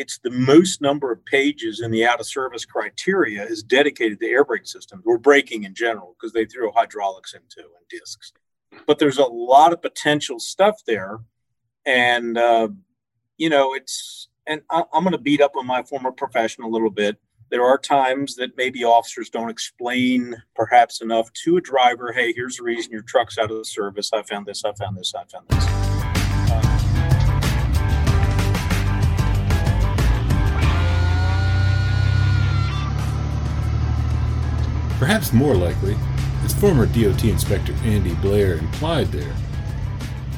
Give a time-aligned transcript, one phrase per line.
[0.00, 4.26] it's the most number of pages in the out of service criteria is dedicated to
[4.26, 8.32] air brake systems or braking in general because they throw hydraulics into and discs.
[8.86, 11.18] But there's a lot of potential stuff there,
[11.84, 12.68] and uh,
[13.36, 16.68] you know it's and I, I'm going to beat up on my former profession a
[16.68, 17.18] little bit.
[17.50, 22.56] There are times that maybe officers don't explain perhaps enough to a driver, hey, here's
[22.56, 24.12] the reason your truck's out of service.
[24.14, 25.79] I found this, I found this, I found this.
[35.00, 35.96] Perhaps more likely,
[36.44, 39.34] as former DOT Inspector Andy Blair implied there,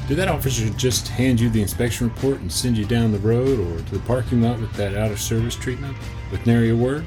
[0.07, 3.59] did that officer just hand you the inspection report and send you down the road
[3.59, 5.97] or to the parking lot with that out of service treatment
[6.31, 7.05] with nary a word?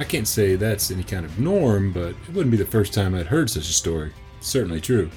[0.00, 3.14] I can't say that's any kind of norm, but it wouldn't be the first time
[3.14, 4.14] I'd heard such a story.
[4.38, 5.10] It's certainly true.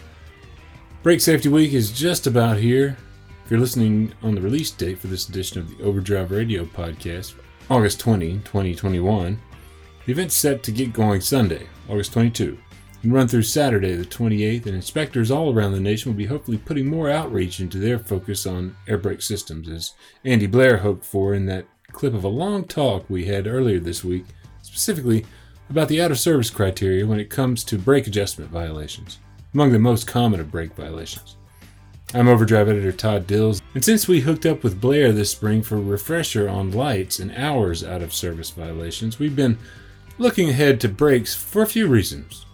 [1.03, 2.97] Brake Safety Week is just about here.
[3.45, 7.35] If you're listening on the release date for this edition of the Overdrive Radio podcast,
[7.69, 9.39] August 20, 2021,
[10.12, 12.57] the event's set to get going Sunday, August 22,
[13.01, 16.57] and run through Saturday, the 28th, and inspectors all around the nation will be hopefully
[16.57, 19.93] putting more outreach into their focus on air brake systems, as
[20.26, 24.04] Andy Blair hoped for in that clip of a long talk we had earlier this
[24.04, 24.26] week,
[24.62, 25.26] specifically
[25.70, 29.20] about the out of service criteria when it comes to brake adjustment violations,
[29.54, 31.37] among the most common of brake violations.
[32.13, 35.77] I'm Overdrive editor Todd Dills, and since we hooked up with Blair this spring for
[35.77, 39.57] a refresher on lights and hours out of service violations, we've been
[40.21, 42.45] looking ahead to brakes for a few reasons.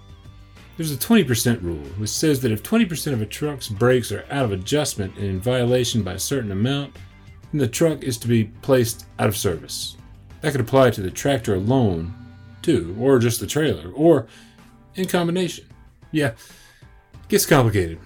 [0.78, 4.46] There's a 20% rule, which says that if 20% of a truck's brakes are out
[4.46, 6.96] of adjustment and in violation by a certain amount,
[7.52, 9.98] then the truck is to be placed out of service.
[10.40, 12.14] That could apply to the tractor alone,
[12.62, 14.28] too, or just the trailer, or
[14.96, 15.66] in combination.
[16.14, 18.00] Yeah, it gets complicated.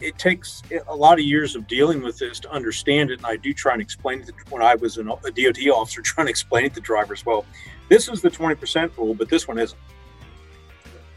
[0.00, 3.36] It takes a lot of years of dealing with this to understand it, and I
[3.36, 6.74] do try and explain it when I was a DOT officer, trying to explain it
[6.74, 7.26] to drivers.
[7.26, 7.44] Well,
[7.88, 9.80] this is the 20% rule, but this one isn't.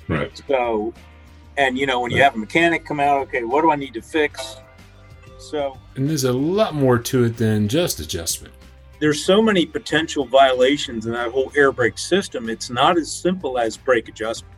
[0.08, 0.42] Right.
[0.48, 0.94] So,
[1.58, 3.94] and you know, when you have a mechanic come out, okay, what do I need
[3.94, 4.58] to fix?
[5.38, 8.54] So, and there's a lot more to it than just adjustment.
[9.00, 12.50] There's so many potential violations in that whole air brake system.
[12.50, 14.54] It's not as simple as brake adjustment.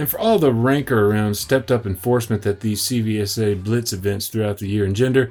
[0.00, 4.56] And for all the rancor around stepped up enforcement that these CVSA blitz events throughout
[4.56, 5.30] the year engender,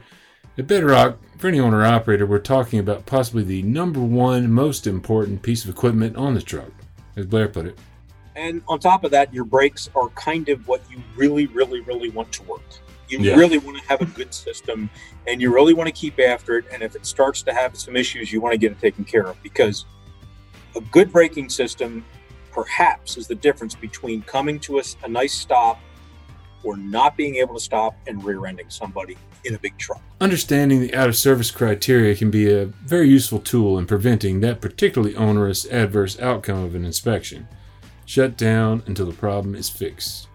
[0.59, 5.41] at Bedrock, for any owner operator, we're talking about possibly the number one most important
[5.41, 6.69] piece of equipment on the truck,
[7.15, 7.79] as Blair put it.
[8.35, 12.11] And on top of that, your brakes are kind of what you really, really, really
[12.11, 12.61] want to work.
[13.07, 13.37] You yeah.
[13.37, 14.87] really want to have a good system
[15.25, 16.65] and you really want to keep after it.
[16.71, 19.25] And if it starts to have some issues, you want to get it taken care
[19.25, 19.85] of because
[20.75, 22.05] a good braking system
[22.51, 25.79] perhaps is the difference between coming to a, a nice stop
[26.63, 30.01] or not being able to stop and rear ending somebody in a big truck.
[30.19, 34.61] Understanding the out of service criteria can be a very useful tool in preventing that
[34.61, 37.47] particularly onerous adverse outcome of an inspection.
[38.05, 40.27] Shut down until the problem is fixed.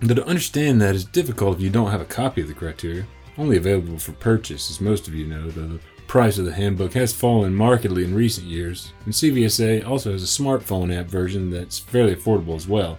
[0.00, 3.06] But to understand that is difficult if you don't have a copy of the criteria.
[3.38, 5.78] Only available for purchase, as most of you know, though
[6.12, 10.26] price of the handbook has fallen markedly in recent years, and CVSA also has a
[10.42, 12.98] smartphone app version that's fairly affordable as well.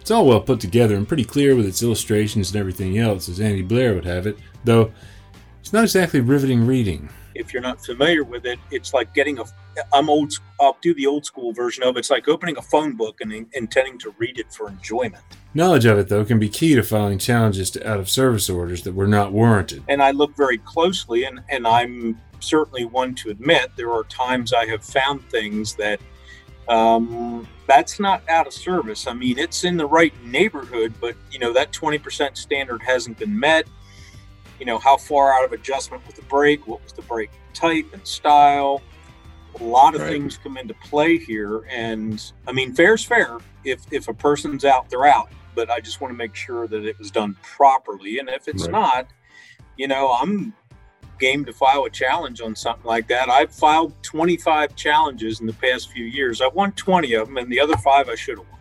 [0.00, 3.40] It's all well put together and pretty clear with its illustrations and everything else, as
[3.40, 4.90] Andy Blair would have it, though
[5.60, 7.10] it's not exactly riveting reading.
[7.34, 9.44] If you're not familiar with it, it's like getting a.
[9.92, 10.32] I'm old.
[10.60, 12.00] I'll do the old school version of it.
[12.00, 15.22] It's like opening a phone book and in, intending to read it for enjoyment.
[15.54, 18.82] Knowledge of it, though, can be key to filing challenges to out of service orders
[18.82, 19.82] that were not warranted.
[19.88, 24.52] And I look very closely, and, and I'm certainly one to admit there are times
[24.52, 26.00] I have found things that
[26.68, 29.06] um, that's not out of service.
[29.06, 33.38] I mean, it's in the right neighborhood, but you know that 20% standard hasn't been
[33.38, 33.66] met.
[34.58, 36.66] You know, how far out of adjustment was the brake?
[36.66, 38.80] What was the brake type and style?
[39.60, 40.10] A lot of right.
[40.10, 43.38] things come into play here, and I mean, fair's fair.
[43.64, 45.30] If if a person's out, they're out.
[45.54, 48.62] But I just want to make sure that it was done properly, and if it's
[48.62, 48.72] right.
[48.72, 49.08] not,
[49.76, 50.54] you know, I'm
[51.22, 53.30] game to file a challenge on something like that.
[53.30, 56.40] I've filed 25 challenges in the past few years.
[56.40, 58.52] I won 20 of them, and the other five I should have won.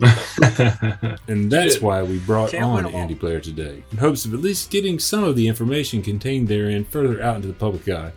[1.28, 4.70] and that's why we brought Can't on Andy Blair today, in hopes of at least
[4.70, 8.12] getting some of the information contained therein further out into the public eye.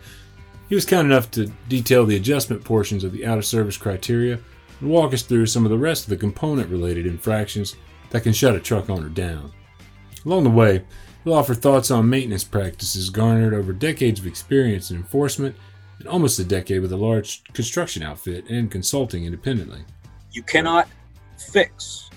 [0.72, 4.38] He was kind enough to detail the adjustment portions of the out of service criteria
[4.80, 7.76] and walk us through some of the rest of the component related infractions
[8.08, 9.52] that can shut a truck owner down.
[10.24, 10.82] Along the way,
[11.24, 15.56] He'll offer thoughts on maintenance practices garnered over decades of experience in enforcement
[15.98, 19.84] and almost a decade with a large construction outfit and consulting independently.
[20.30, 20.88] You cannot
[21.36, 22.08] fix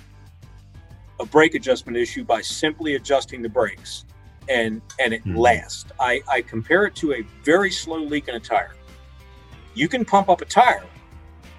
[1.19, 4.05] a brake adjustment issue by simply adjusting the brakes.
[4.49, 5.35] And and it Hmm.
[5.37, 5.85] lasts.
[5.99, 8.75] I, I compare it to a very slow leak in a tire.
[9.73, 10.85] You can pump up a tire,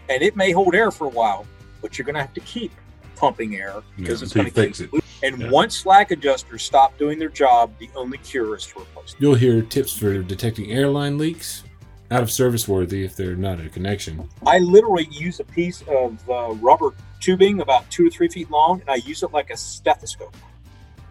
[0.08, 1.46] and it may hold air for a while,
[1.82, 2.72] but you're going to have to keep
[3.16, 5.02] pumping air because Yeah, it's going to keep it.
[5.22, 5.50] And Yeah.
[5.50, 9.18] once slack adjusters stop doing their job, the only cure is to replace them.
[9.22, 11.64] You'll hear tips for detecting airline leaks,
[12.10, 14.28] out of service worthy if they're not in a connection.
[14.46, 16.90] I literally use a piece of uh, rubber
[17.20, 20.36] tubing about two to three feet long, and I use it like a stethoscope.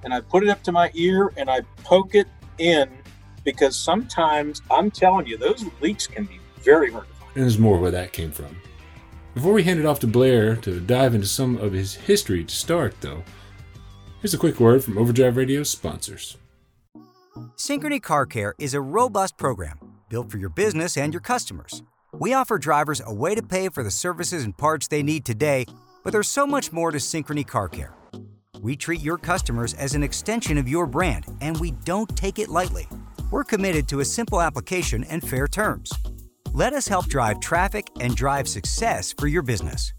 [0.06, 2.28] And I put it up to my ear and I poke it
[2.60, 2.90] in
[3.44, 7.32] because sometimes I'm telling you, those leaks can be very hard to find.
[7.36, 8.56] And there's more where that came from.
[9.34, 12.56] Before we hand it off to Blair to dive into some of his history to
[12.56, 13.24] start, though,
[14.22, 16.38] here's a quick word from Overdrive Radio's sponsors.
[17.58, 21.84] Synchrony Car Care is a robust program built for your business and your customers.
[22.14, 25.66] We offer drivers a way to pay for the services and parts they need today,
[26.04, 27.94] but there's so much more to Synchrony Car Care.
[28.62, 32.50] We treat your customers as an extension of your brand, and we don't take it
[32.50, 32.88] lightly.
[33.32, 35.92] We're committed to a simple application and fair terms.
[36.54, 39.94] Let us help drive traffic and drive success for your business.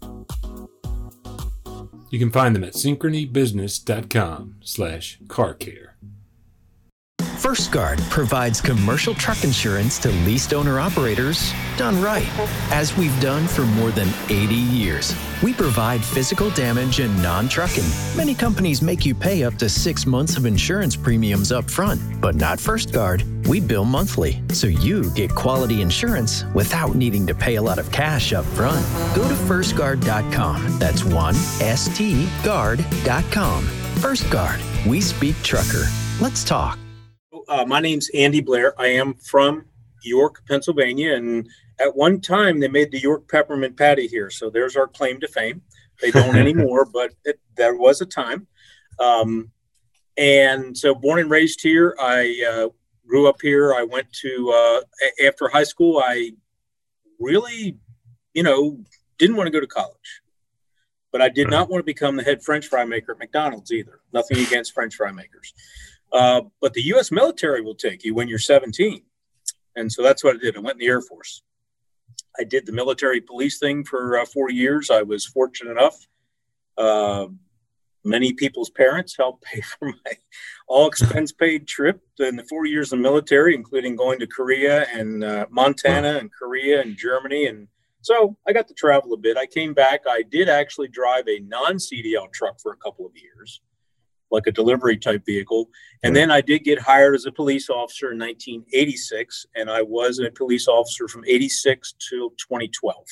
[2.09, 5.96] You can find them at synchronybusiness.com slash carcare.
[7.37, 12.27] First Guard provides commercial truck insurance to leased owner operators done right,
[12.71, 15.15] as we've done for more than 80 years.
[15.43, 17.85] We provide physical damage and non trucking.
[18.15, 22.35] Many companies make you pay up to six months of insurance premiums up front, but
[22.35, 23.23] not First Guard.
[23.47, 27.91] We bill monthly, so you get quality insurance without needing to pay a lot of
[27.91, 28.83] cash up front.
[29.15, 30.79] Go to firstguard.com.
[30.79, 33.63] That's one S T guard.com.
[34.01, 35.85] First Guard, we speak trucker.
[36.19, 36.79] Let's talk.
[37.47, 38.79] Uh, my name's Andy Blair.
[38.79, 39.65] I am from
[40.03, 41.47] York, Pennsylvania, and
[41.79, 44.29] at one time they made the York peppermint patty here.
[44.29, 45.61] So there's our claim to fame.
[46.01, 48.47] They don't anymore, but it, there was a time.
[48.99, 49.51] Um,
[50.17, 52.69] and so born and raised here, I uh,
[53.07, 53.73] grew up here.
[53.73, 56.01] I went to uh, after high school.
[56.03, 56.31] I
[57.19, 57.77] really,
[58.33, 58.79] you know,
[59.17, 60.21] didn't want to go to college,
[61.13, 64.01] but I did not want to become the head French fry maker at McDonald's either.
[64.11, 65.53] Nothing against French fry makers.
[66.11, 67.11] Uh, but the U.S.
[67.11, 69.01] military will take you when you're 17.
[69.75, 70.55] And so that's what I did.
[70.55, 71.43] I went in the Air Force.
[72.39, 74.89] I did the military police thing for uh, four years.
[74.89, 76.07] I was fortunate enough.
[76.77, 77.27] Uh,
[78.03, 80.13] many people's parents helped pay for my
[80.67, 84.87] all expense paid trip in the four years in the military, including going to Korea
[84.93, 87.47] and uh, Montana and Korea and Germany.
[87.47, 87.67] And
[88.01, 89.37] so I got to travel a bit.
[89.37, 90.01] I came back.
[90.07, 93.61] I did actually drive a non CDL truck for a couple of years,
[94.31, 95.69] like a delivery type vehicle.
[96.03, 100.19] And then I did get hired as a police officer in 1986, and I was
[100.19, 103.05] a police officer from 86 till 2012.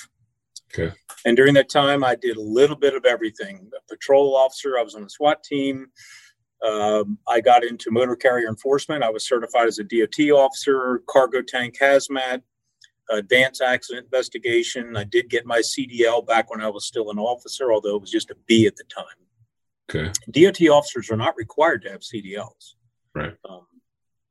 [0.73, 0.93] Okay.
[1.25, 3.69] And during that time, I did a little bit of everything.
[3.75, 5.87] A patrol officer, I was on the SWAT team.
[6.65, 9.03] Um, I got into motor carrier enforcement.
[9.03, 12.41] I was certified as a DOT officer, cargo tank hazmat,
[13.09, 14.97] advanced accident investigation.
[14.97, 18.11] I did get my CDL back when I was still an officer, although it was
[18.11, 19.05] just a B at the time.
[19.89, 20.11] Okay.
[20.31, 22.73] DOT officers are not required to have CDLs.
[23.13, 23.33] Right.
[23.47, 23.65] Um,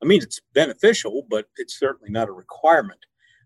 [0.03, 2.99] I mean, it's beneficial, but it's certainly not a requirement.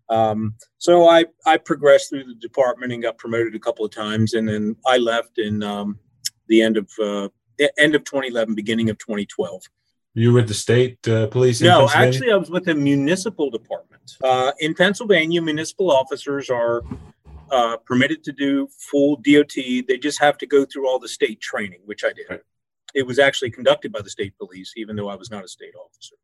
[0.09, 4.33] Um, so I, I progressed through the department and got promoted a couple of times,
[4.33, 5.99] and then I left in um,
[6.47, 7.29] the end of uh,
[7.77, 9.61] end of 2011, beginning of 2012.
[10.15, 11.61] You were with the state uh, police?
[11.61, 14.17] in No, actually, I was with the municipal department.
[14.23, 16.81] Uh, in Pennsylvania, municipal officers are
[17.51, 19.53] uh, permitted to do full DOT.
[19.55, 22.25] They just have to go through all the state training, which I did.
[22.29, 22.41] Right.
[22.95, 25.73] It was actually conducted by the state police, even though I was not a state
[25.75, 26.15] officer.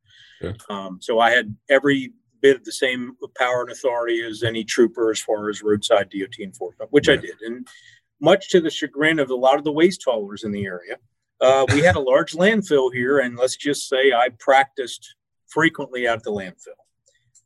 [0.43, 0.57] Okay.
[0.69, 5.11] Um, so I had every bit of the same power and authority as any trooper
[5.11, 7.35] as far as roadside DOT enforcement, which I did.
[7.41, 7.67] And
[8.19, 10.97] much to the chagrin of a lot of the waste haulers in the area,
[11.41, 15.15] uh, we had a large landfill here, and let's just say I practiced
[15.47, 16.79] frequently at the landfill.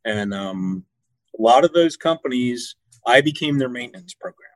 [0.06, 0.86] And um,
[1.38, 4.50] a lot of those companies, I became their maintenance program.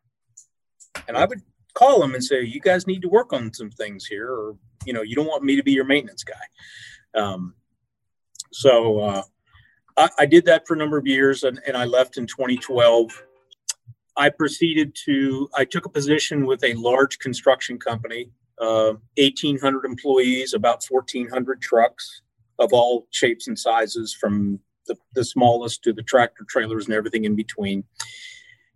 [1.08, 1.42] And I would
[1.74, 4.94] call them and say, you guys need to work on some things here, or, you
[4.94, 7.20] know, you don't want me to be your maintenance guy.
[7.20, 7.56] Um,
[8.52, 9.24] so uh,
[9.98, 13.24] I, I did that for a number of years, and, and I left in 2012.
[14.16, 20.54] I proceeded to, I took a position with a large construction company, uh, 1,800 employees,
[20.54, 22.22] about 1,400 trucks
[22.60, 27.26] of all shapes and sizes, from the, the smallest to the tractor trailers and everything
[27.26, 27.84] in between.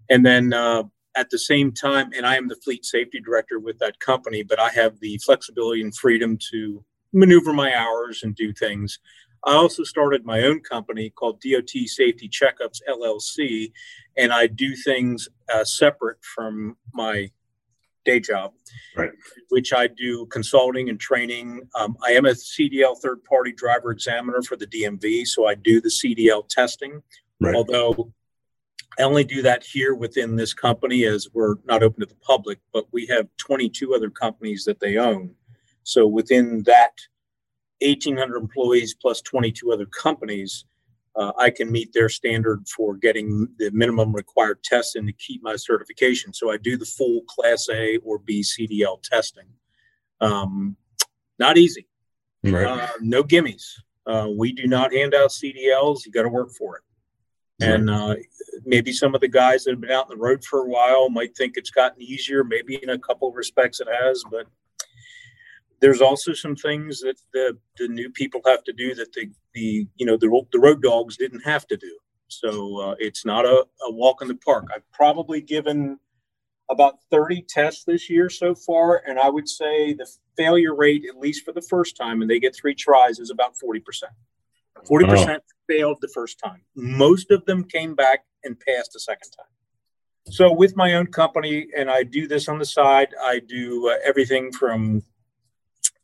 [0.09, 0.83] And then uh,
[1.15, 4.59] at the same time, and I am the fleet safety director with that company, but
[4.59, 6.83] I have the flexibility and freedom to
[7.13, 8.99] maneuver my hours and do things.
[9.45, 13.71] I also started my own company called DOT Safety Checkups LLC,
[14.17, 17.29] and I do things uh, separate from my
[18.03, 18.53] day job,
[18.95, 19.11] right.
[19.49, 21.67] which I do consulting and training.
[21.75, 25.81] Um, I am a CDL third party driver examiner for the DMV, so I do
[25.81, 27.01] the CDL testing.
[27.39, 27.53] Right.
[27.53, 28.11] Although
[28.97, 32.59] I only do that here within this company as we're not open to the public,
[32.73, 35.35] but we have 22 other companies that they own.
[35.83, 36.93] So within that
[37.81, 40.65] 1,800 employees plus 22 other companies,
[41.15, 45.43] uh, I can meet their standard for getting the minimum required tests and to keep
[45.43, 46.33] my certification.
[46.33, 49.47] So I do the full Class A or B CDL testing.
[50.21, 50.75] Um,
[51.39, 51.87] not easy.
[52.43, 52.65] Right.
[52.65, 53.73] Uh, no gimmies.
[54.05, 56.05] Uh, we do not hand out CDLs.
[56.05, 56.83] You got to work for it.
[57.59, 58.15] And uh,
[58.65, 61.09] maybe some of the guys that have been out on the road for a while
[61.09, 62.43] might think it's gotten easier.
[62.43, 64.47] Maybe in a couple of respects it has, but
[65.79, 69.87] there's also some things that the, the new people have to do that the, the
[69.95, 71.97] you know the, the road dogs didn't have to do
[72.27, 75.99] so uh, it's not a, a walk in the park i've probably given
[76.69, 81.17] about 30 tests this year so far and i would say the failure rate at
[81.17, 83.81] least for the first time and they get three tries is about 40%
[84.89, 85.39] 40% oh.
[85.67, 90.51] Failed the first time most of them came back and passed the second time so
[90.51, 94.51] with my own company and i do this on the side i do uh, everything
[94.51, 95.01] from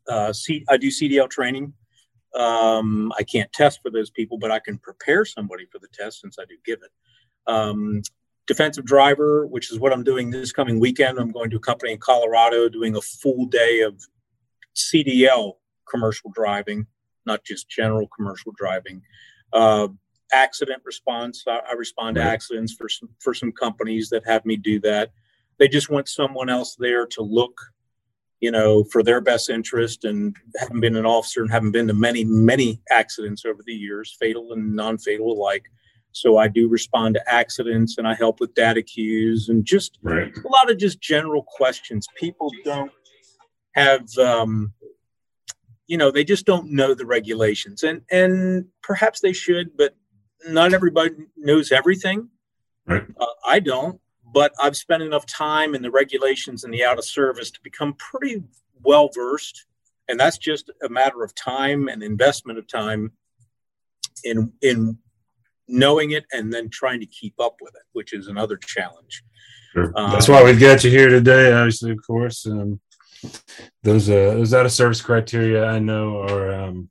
[0.07, 1.73] uh, C, I do CDL training.
[2.35, 6.21] Um, I can't test for those people, but I can prepare somebody for the test
[6.21, 6.91] since I do give it.
[7.51, 8.01] Um,
[8.47, 11.19] defensive driver, which is what I'm doing this coming weekend.
[11.19, 14.01] I'm going to a company in Colorado doing a full day of
[14.75, 15.53] CDL
[15.89, 16.87] commercial driving,
[17.25, 19.01] not just general commercial driving.
[19.53, 19.87] Uh,
[20.31, 21.43] accident response.
[21.47, 22.23] I, I respond right.
[22.23, 25.11] to accidents for some for some companies that have me do that.
[25.59, 27.59] They just want someone else there to look
[28.43, 31.93] you know, for their best interest and haven't been an officer and haven't been to
[31.93, 35.63] many, many accidents over the years, fatal and non fatal alike.
[36.11, 40.29] So I do respond to accidents and I help with DataQs and just right.
[40.35, 42.05] a lot of just general questions.
[42.17, 42.91] People don't
[43.75, 44.73] have, um,
[45.87, 49.95] you know, they just don't know the regulations and, and perhaps they should, but
[50.47, 52.29] not everybody knows everything.
[52.85, 53.05] Right.
[53.19, 53.99] Uh, I don't
[54.33, 57.93] but I've spent enough time in the regulations and the out of service to become
[57.93, 58.43] pretty
[58.81, 59.65] well versed.
[60.09, 63.11] And that's just a matter of time and investment of time
[64.23, 64.97] in in
[65.67, 69.23] knowing it and then trying to keep up with it, which is another challenge.
[69.71, 69.93] Sure.
[69.95, 72.45] Um, that's why we've got you here today, obviously, of course.
[72.45, 72.81] Um,
[73.83, 76.89] those uh, those out of service criteria I know are um,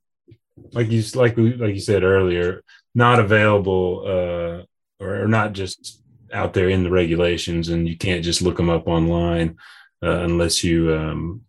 [0.71, 2.63] like you like we, like you said earlier,
[2.95, 8.23] not available uh, or, or not just out there in the regulations, and you can't
[8.23, 9.57] just look them up online
[10.03, 11.41] uh, unless you um,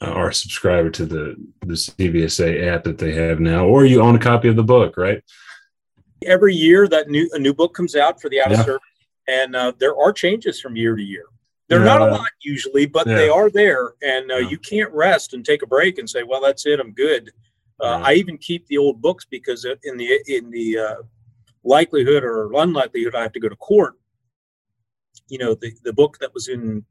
[0.00, 4.16] are a subscriber to the the CVSA app that they have now, or you own
[4.16, 5.22] a copy of the book, right?
[6.24, 8.64] Every year, that new a new book comes out for the out of yeah.
[8.64, 8.82] service,
[9.26, 11.24] and uh, there are changes from year to year.
[11.68, 11.84] They're yeah.
[11.84, 13.14] not a lot usually, but yeah.
[13.14, 16.40] they are there, and uh, you can't rest and take a break and say, "Well,
[16.40, 17.30] that's it, I'm good."
[17.80, 21.02] Uh, I even keep the old books because in the in the uh,
[21.64, 23.94] likelihood or unlikelihood I have to go to court,
[25.28, 26.84] you know the, the book that was in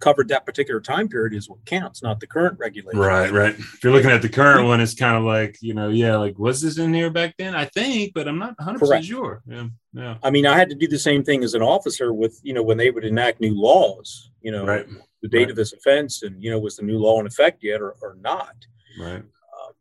[0.00, 2.98] covered that particular time period is what counts, not the current regulation.
[2.98, 3.54] Right, right.
[3.58, 6.38] If you're looking at the current one, it's kind of like, you know, yeah, like
[6.38, 7.54] was this in here back then?
[7.54, 9.42] I think, but I'm not 100 percent sure.
[9.46, 10.16] Yeah, yeah.
[10.22, 12.62] I mean, I had to do the same thing as an officer with, you know,
[12.62, 14.30] when they would enact new laws.
[14.40, 14.86] You know, right.
[15.22, 15.50] the date right.
[15.50, 18.16] of this offense, and you know, was the new law in effect yet or, or
[18.20, 18.54] not?
[18.98, 19.16] Right.
[19.16, 19.72] Um,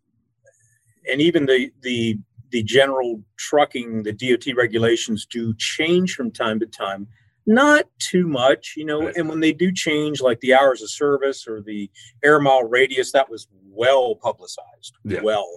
[1.11, 2.17] and even the the
[2.49, 7.07] the general trucking, the DOT regulations do change from time to time
[7.47, 9.07] not too much, you know.
[9.07, 11.89] And when they do change, like the hours of service or the
[12.23, 14.97] air mile radius, that was well publicized.
[15.05, 15.21] Yeah.
[15.21, 15.47] Well,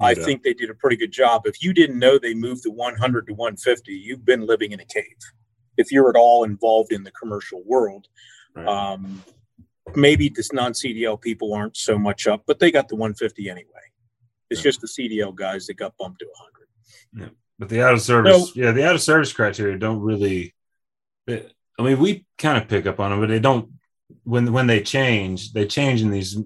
[0.00, 0.24] I yeah.
[0.24, 1.42] think they did a pretty good job.
[1.44, 4.84] If you didn't know they moved the 100 to 150, you've been living in a
[4.86, 5.04] cave.
[5.76, 8.08] If you're at all involved in the commercial world,
[8.54, 8.66] right.
[8.66, 9.22] um,
[9.94, 13.66] maybe this non-CDL people aren't so much up, but they got the 150 anyway.
[14.50, 14.70] It's yeah.
[14.70, 17.28] just the CDL guys that got bumped to 100.
[17.28, 17.34] Yeah.
[17.58, 20.54] But the out of service, so, yeah, the out of service criteria don't really
[21.28, 23.70] I mean, we kind of pick up on them, but they don't.
[24.24, 26.36] When when they change, they change in these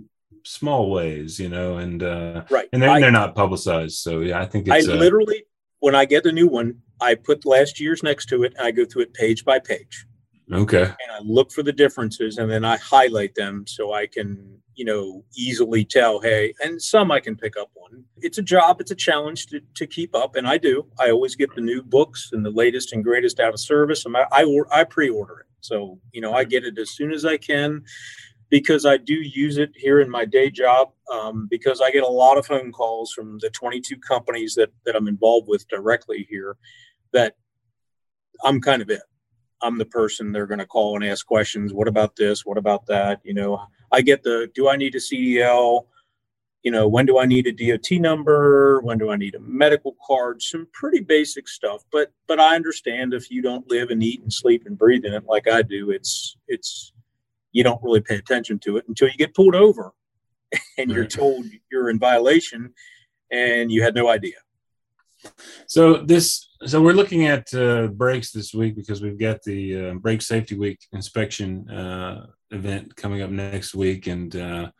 [0.45, 3.99] small ways, you know, and uh, right, and they're I, they're not publicized.
[3.99, 5.45] So yeah, I think it's, I uh, literally
[5.81, 8.55] when I get a new one, I put last year's next to it.
[8.57, 10.07] and I go through it page by page.
[10.51, 10.83] Okay.
[10.83, 14.85] And I look for the differences, and then I highlight them so I can you
[14.85, 18.05] know easily tell hey and some i can pick up on.
[18.19, 20.87] It's a job it's a challenge to, to keep up and i do.
[20.99, 24.17] I always get the new books and the latest and greatest out of service and
[24.17, 25.47] i i, I pre-order it.
[25.61, 27.83] So you know i get it as soon as i can
[28.51, 32.09] because i do use it here in my day job um, because i get a
[32.09, 36.57] lot of phone calls from the 22 companies that that i'm involved with directly here
[37.13, 37.35] that
[38.45, 39.03] i'm kind of it
[39.63, 41.73] I'm the person they're going to call and ask questions.
[41.73, 42.47] What about this?
[42.47, 43.21] What about that?
[43.25, 43.61] You know,
[43.93, 45.87] I get the do I need a CDL?
[46.63, 48.81] You know, when do I need a DOT number?
[48.81, 50.43] When do I need a medical card?
[50.43, 51.85] Some pretty basic stuff.
[51.91, 55.15] But but I understand if you don't live and eat and sleep and breathe in
[55.15, 56.93] it like I do, it's it's
[57.53, 59.93] you don't really pay attention to it until you get pulled over
[60.79, 62.73] and you're told you're in violation
[63.31, 64.37] and you had no idea.
[65.67, 69.95] So this, so we're looking at uh, brakes this week because we've got the uh,
[69.95, 74.71] brake safety week inspection uh, event coming up next week, and uh,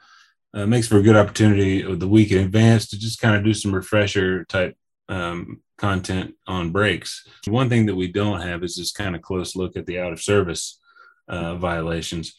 [0.55, 3.45] uh, makes for a good opportunity of the week in advance to just kind of
[3.45, 4.77] do some refresher type
[5.09, 7.27] um, content on brakes.
[7.47, 10.13] One thing that we don't have is this kind of close look at the out
[10.13, 10.81] of service
[11.29, 12.35] uh, violations.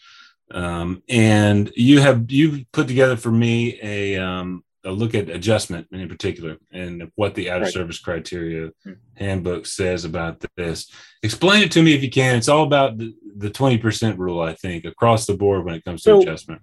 [0.52, 5.88] Um, and you have you put together for me a um, a look at adjustment
[5.92, 8.14] in particular and what the out of service right.
[8.14, 8.94] criteria mm-hmm.
[9.16, 10.92] handbook says about this.
[11.22, 12.36] Explain it to me if you can.
[12.36, 16.04] It's all about the, the 20% rule, I think, across the board when it comes
[16.04, 16.62] to so, adjustment.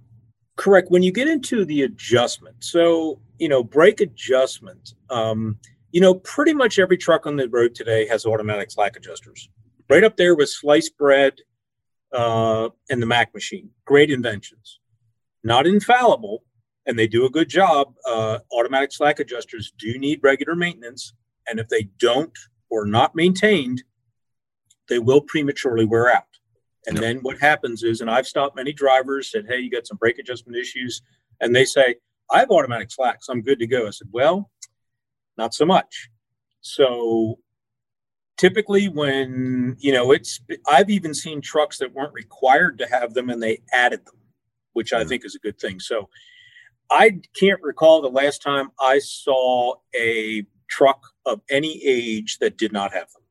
[0.56, 0.90] Correct.
[0.90, 5.58] When you get into the adjustment, so, you know, brake adjustment, um,
[5.92, 9.48] you know, pretty much every truck on the road today has automatic slack adjusters.
[9.88, 11.34] Right up there with sliced bread
[12.12, 13.70] uh, and the Mac machine.
[13.84, 14.80] Great inventions.
[15.44, 16.42] Not infallible,
[16.86, 17.94] and they do a good job.
[18.06, 21.12] Uh, automatic slack adjusters do need regular maintenance,
[21.48, 22.36] and if they don't
[22.70, 23.82] or not maintained,
[24.88, 26.24] they will prematurely wear out.
[26.86, 29.96] And then what happens is, and I've stopped many drivers, said, "Hey, you got some
[29.96, 31.02] brake adjustment issues,"
[31.40, 31.96] and they say,
[32.30, 33.28] "I have automatic slacks.
[33.28, 34.50] I'm good to go." I said, "Well,
[35.36, 36.08] not so much."
[36.60, 37.40] So
[38.36, 43.30] typically when you know it's i've even seen trucks that weren't required to have them
[43.30, 44.16] and they added them
[44.74, 45.08] which i mm.
[45.08, 46.08] think is a good thing so
[46.90, 52.72] I can't recall the last time I saw a truck of any age that did
[52.72, 53.22] not have them.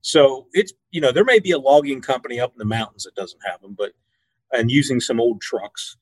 [0.00, 3.14] So it's, you know, there may be a logging company up in the mountains that
[3.14, 3.92] doesn't have them, but,
[4.50, 5.96] and using some old trucks.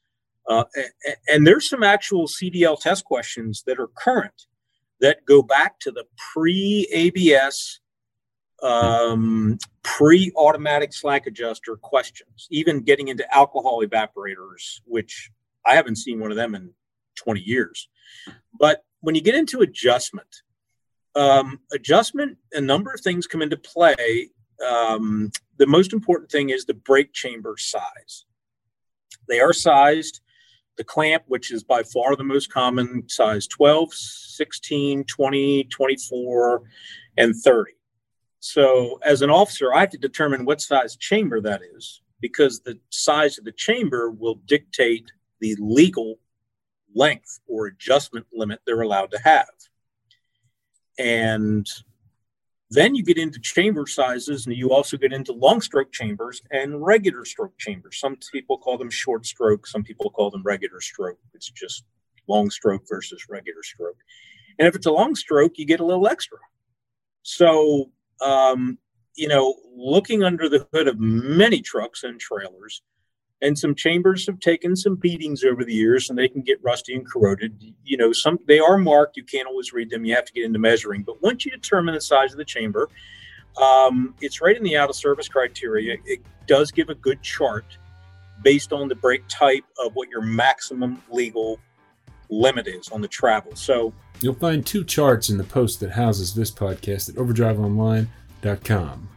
[0.48, 4.46] Uh, and, and there's some actual CDL test questions that are current
[5.00, 7.80] that go back to the pre ABS,
[8.62, 15.30] um, pre automatic slack adjuster questions, even getting into alcohol evaporators, which
[15.66, 16.72] I haven't seen one of them in
[17.16, 17.88] 20 years.
[18.58, 20.42] But when you get into adjustment,
[21.14, 24.30] um, adjustment, a number of things come into play.
[24.66, 28.26] Um, the most important thing is the brake chamber size.
[29.28, 30.20] They are sized.
[30.76, 36.62] The clamp, which is by far the most common, size 12, 16, 20, 24,
[37.18, 37.72] and 30.
[38.38, 42.78] So, as an officer, I have to determine what size chamber that is because the
[42.88, 46.18] size of the chamber will dictate the legal
[46.94, 49.48] length or adjustment limit they're allowed to have.
[50.98, 51.66] And
[52.70, 56.84] then you get into chamber sizes, and you also get into long stroke chambers and
[56.84, 57.98] regular stroke chambers.
[57.98, 61.18] Some people call them short stroke, some people call them regular stroke.
[61.34, 61.84] It's just
[62.28, 63.96] long stroke versus regular stroke.
[64.58, 66.38] And if it's a long stroke, you get a little extra.
[67.22, 68.78] So, um,
[69.16, 72.82] you know, looking under the hood of many trucks and trailers,
[73.42, 76.94] and some chambers have taken some beatings over the years and they can get rusty
[76.94, 77.74] and corroded.
[77.84, 79.16] You know some they are marked.
[79.16, 80.04] You can't always read them.
[80.04, 81.02] You have to get into measuring.
[81.02, 82.88] But once you determine the size of the chamber
[83.60, 85.96] um, it's right in the out of service criteria.
[86.04, 87.64] It does give a good chart
[88.42, 91.58] based on the brake type of what your maximum legal
[92.30, 93.54] limit is on the travel.
[93.54, 99.09] So you'll find two charts in the post that houses this podcast at overdriveonline.com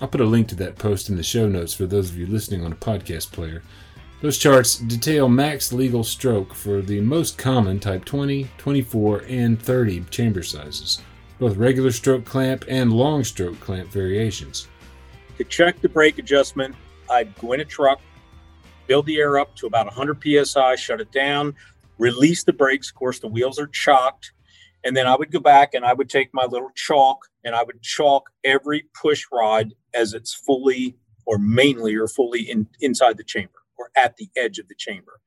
[0.00, 2.26] I'll put a link to that post in the show notes for those of you
[2.26, 3.62] listening on a podcast player.
[4.22, 10.00] Those charts detail max legal stroke for the most common type 20, 24, and 30
[10.10, 11.00] chamber sizes,
[11.38, 14.66] both regular stroke clamp and long stroke clamp variations.
[15.38, 16.74] To check the brake adjustment,
[17.08, 18.00] I'd go in a truck,
[18.88, 21.54] build the air up to about 100 psi, shut it down,
[21.98, 22.88] release the brakes.
[22.88, 24.32] Of course, the wheels are chocked.
[24.82, 27.62] And then I would go back and I would take my little chalk and I
[27.62, 33.24] would chalk every push rod as it's fully or mainly or fully in, inside the
[33.24, 35.20] chamber or at the edge of the chamber.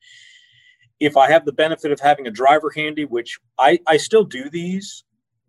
[1.00, 4.50] If I have the benefit of having a driver handy, which I, I still do
[4.50, 5.04] these,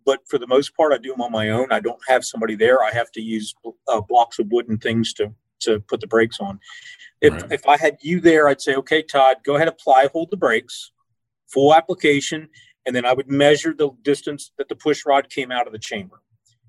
[0.05, 1.71] but for the most part, I do them on my own.
[1.71, 2.83] I don't have somebody there.
[2.83, 3.53] I have to use
[3.87, 6.59] uh, blocks of wood and things to to put the brakes on.
[7.21, 7.51] If, right.
[7.51, 10.91] if I had you there, I'd say, okay, Todd, go ahead, apply, hold the brakes,
[11.47, 12.47] full application,
[12.85, 15.79] and then I would measure the distance that the push rod came out of the
[15.79, 16.21] chamber.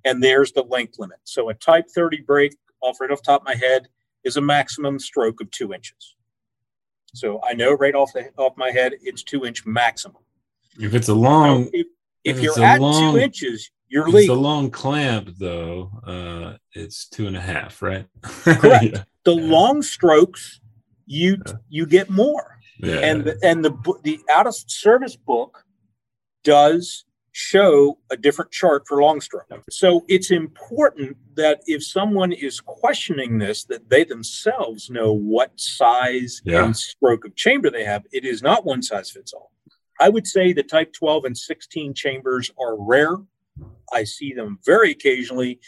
[0.04, 1.18] And there's the length limit.
[1.24, 3.88] So a type 30 brake, off right off top of my head,
[4.24, 6.16] is a maximum stroke of two inches.
[7.14, 10.22] So I know right off the off my head, it's two inch maximum.
[10.78, 11.86] If it's a long, if,
[12.24, 13.14] if, if you're at long...
[13.14, 14.36] two inches, you're It's legal.
[14.36, 15.90] a long clamp, though.
[16.06, 18.06] Uh, it's two and a half, right?
[18.22, 18.84] Correct.
[18.84, 19.02] yeah.
[19.24, 20.60] the long strokes,
[21.06, 21.52] you Yeah.
[21.68, 22.58] you get more.
[22.78, 22.98] Yeah.
[23.00, 23.72] and the, and the
[24.04, 25.64] the out of service book
[26.44, 29.46] does show a different chart for long stroke.
[29.70, 36.42] So it's important that if someone is questioning this, that they themselves know what size
[36.44, 36.64] Yeah.
[36.64, 38.04] and stroke of chamber they have.
[38.12, 39.52] It is not one size fits all.
[40.00, 43.16] I would say the Type 12 and 16 chambers are rare.
[43.92, 45.60] I see them very occasionally.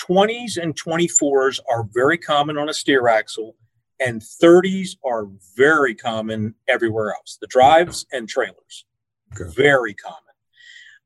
[0.00, 3.54] 20s and 24s are very common on a steer axle
[4.00, 7.38] and 30s are very common everywhere else.
[7.40, 8.86] The drives and trailers,
[9.32, 9.48] Okay.
[9.54, 10.18] very common.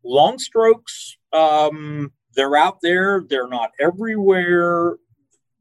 [0.09, 3.25] Long strokes, um, they're out there.
[3.29, 4.97] They're not everywhere,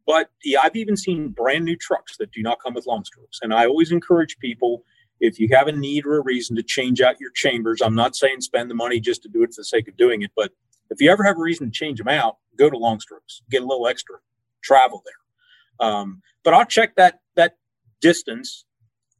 [0.05, 3.39] but yeah, I've even seen brand new trucks that do not come with long strokes.
[3.41, 4.83] And I always encourage people
[5.19, 7.81] if you have a need or a reason to change out your chambers.
[7.81, 10.21] I'm not saying spend the money just to do it for the sake of doing
[10.21, 10.51] it, but
[10.89, 13.61] if you ever have a reason to change them out, go to long strokes, get
[13.61, 14.15] a little extra,
[14.63, 15.87] travel there.
[15.89, 17.57] Um, but I'll check that that
[17.99, 18.65] distance,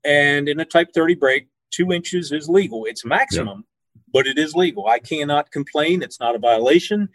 [0.05, 2.85] and in a Type 30 brake, two inches is legal.
[2.85, 3.65] It's maximum,
[4.13, 4.87] but it is legal.
[4.87, 6.01] I cannot complain.
[6.01, 7.09] It's not a violation.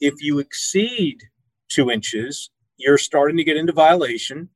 [0.00, 1.22] If you exceed
[1.68, 4.48] two inches, you're starting to get into violation.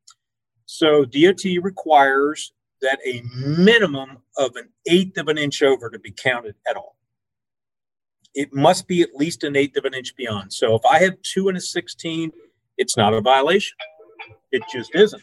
[0.67, 6.11] So DOT requires that a minimum of an eighth of an inch over to be
[6.11, 6.97] counted at all.
[8.35, 10.53] It must be at least an eighth of an inch beyond.
[10.53, 12.33] So if I have two and a 16,
[12.79, 13.77] it's not a violation.
[14.51, 15.23] It just isn't.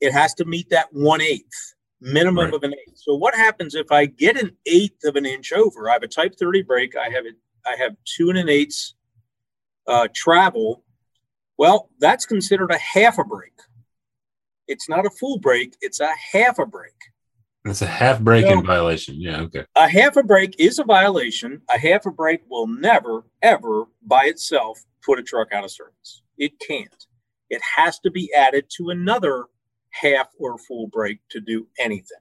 [0.00, 2.54] It has to meet that one eighth minimum Right.
[2.54, 2.98] of an eighth.
[2.98, 5.88] So what happens if I get an eighth of an inch over?
[5.88, 6.94] I have a Type 30 brake.
[6.96, 7.36] I have it.
[7.64, 8.94] I have two and an eighths
[9.86, 10.84] uh, travel.
[11.58, 13.52] Well, that's considered a half a brake.
[14.66, 15.76] It's not a full brake.
[15.80, 16.92] It's a half a brake.
[17.64, 19.20] That's a half brake in violation.
[19.20, 19.42] Yeah.
[19.42, 19.64] Okay.
[19.76, 21.62] A half a brake is a violation.
[21.72, 26.22] A half a brake will never, ever by itself put a truck out of service.
[26.36, 27.06] It can't.
[27.50, 29.44] It has to be added to another
[29.92, 32.18] half or full brake to do anything.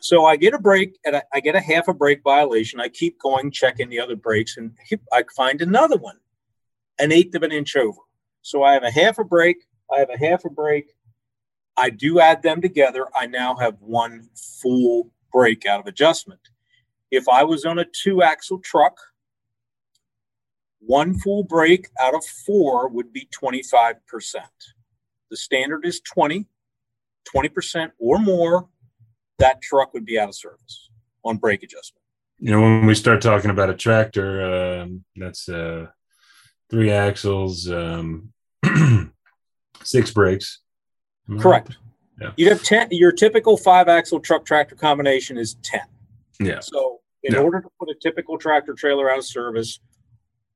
[0.00, 2.80] So I get a brake and I, I get a half a brake violation.
[2.80, 4.72] I keep going, checking the other brakes, and
[5.12, 6.18] I find another one,
[6.98, 7.98] an eighth of an inch over.
[8.42, 10.94] So I have a half a brake, I have a half a brake.
[11.76, 13.06] I do add them together.
[13.16, 14.28] I now have one
[14.62, 16.40] full brake out of adjustment.
[17.10, 18.96] If I was on a two axle truck,
[20.80, 23.94] one full brake out of four would be 25%.
[25.30, 26.46] The standard is 20,
[27.34, 28.68] 20% or more,
[29.38, 30.90] that truck would be out of service
[31.24, 32.02] on brake adjustment.
[32.38, 35.86] You know, when we start talking about a tractor, um, that's uh,
[36.70, 38.32] three axles, um,
[39.82, 40.60] six brakes.
[41.38, 41.68] Correct.
[41.68, 41.76] right?
[42.20, 42.30] Yeah.
[42.36, 45.80] You'd have 10, your typical five axle truck tractor combination is 10.
[46.40, 46.60] Yeah.
[46.60, 47.40] So, in Yeah.
[47.40, 49.80] order to put a typical tractor trailer out of service,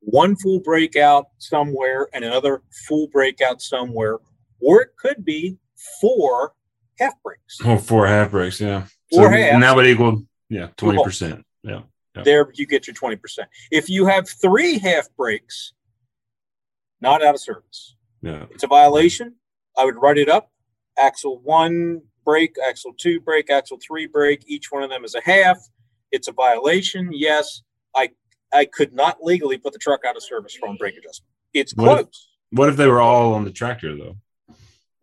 [0.00, 4.18] one full breakout somewhere and another full breakout somewhere,
[4.61, 5.57] or it could be
[6.00, 6.54] four
[6.98, 7.58] half brakes.
[7.64, 8.84] Oh, four half brakes, Yeah.
[9.12, 9.54] Four so halves.
[9.54, 11.44] and that would equal yeah Two twenty percent.
[11.62, 11.82] Yeah.
[12.16, 12.22] Yeah.
[12.24, 13.18] There you get your 20%.
[13.70, 15.72] If you have three half brakes,
[17.00, 17.94] not out of service.
[18.22, 18.46] Yeah.
[18.50, 19.37] It's a violation.
[19.76, 20.50] I would write it up.
[20.98, 24.42] Axle one brake, axle two brake, axle three brake.
[24.48, 25.58] Each one of them is a half.
[26.11, 27.11] It's a violation.
[27.12, 27.62] Yes,
[27.94, 28.11] I
[28.52, 31.30] I could not legally put the truck out of service from brake adjustment.
[31.54, 32.28] It's What if- close.
[32.50, 34.16] What if they were all on the tractor though,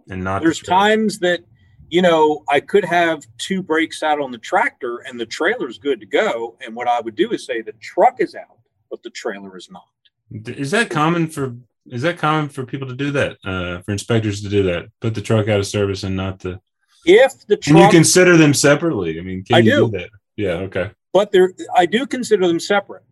[0.10, 0.42] and not?
[0.42, 0.80] There's trailer?
[0.82, 1.42] times that
[1.90, 6.00] you know I could have two brakes out on the tractor and the trailer's good
[6.00, 6.58] to go.
[6.66, 8.58] And what I would do is say the truck is out,
[8.90, 9.84] but the trailer is not.
[10.58, 11.56] Is that common for?
[11.88, 13.38] Is that common for people to do that?
[13.46, 16.60] Uh, for inspectors to do that, put the truck out of service and not the.
[17.08, 19.20] If the truck, Can you consider them separately?
[19.20, 19.92] I mean, can I you do.
[19.92, 20.10] do that?
[20.36, 20.54] Yeah.
[20.68, 20.92] Okay.
[21.14, 23.04] but there I do consider them separate.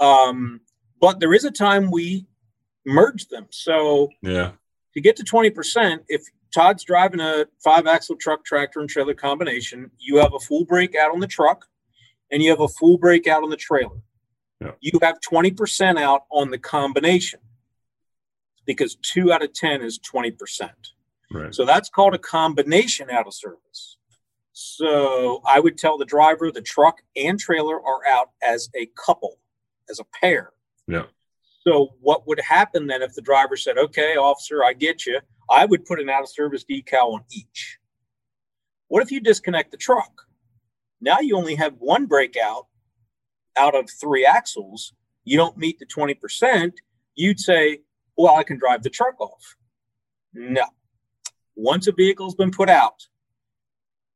[0.00, 0.60] Um,
[1.00, 2.26] but there is a time we
[2.86, 3.46] merge them.
[3.50, 4.52] So Yeah.
[4.94, 9.90] to get to 20%, if Todd's driving a five axle truck, tractor, and trailer combination,
[9.98, 11.66] you have a full brake out on the truck
[12.30, 14.00] and you have a full brake out on the trailer.
[14.60, 14.72] Yeah.
[14.80, 17.40] You have 20% out on the combination
[18.66, 20.70] because two out of 10 is 20%.
[21.32, 21.54] Right.
[21.54, 23.96] So that's called a combination out of service.
[24.52, 29.38] So I would tell the driver the truck and trailer are out as a couple,
[29.90, 30.52] as a pair.
[30.86, 31.04] Yeah.
[31.66, 35.20] So what would happen then if the driver said, "Okay, officer, I get you.
[35.52, 37.78] I would put an out of service decal on each."
[38.88, 40.26] What if you disconnect the truck?
[41.00, 42.68] Now you only have one breakout
[43.56, 44.92] out of three axles.
[45.24, 46.80] You don't meet the 20%.
[47.14, 47.82] You'd say,
[48.16, 49.56] "Well, I can drive the truck off."
[50.32, 50.64] No.
[51.54, 53.08] Once a vehicle's been put out,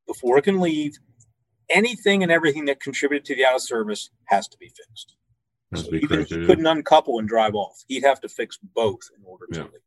[0.07, 0.99] before it can leave,
[1.69, 5.17] anything and everything that contributed to the out of service has to be fixed.
[5.75, 7.85] So even correct, he couldn't uncouple and drive off.
[7.89, 9.81] He'd have to fix both in order to leave.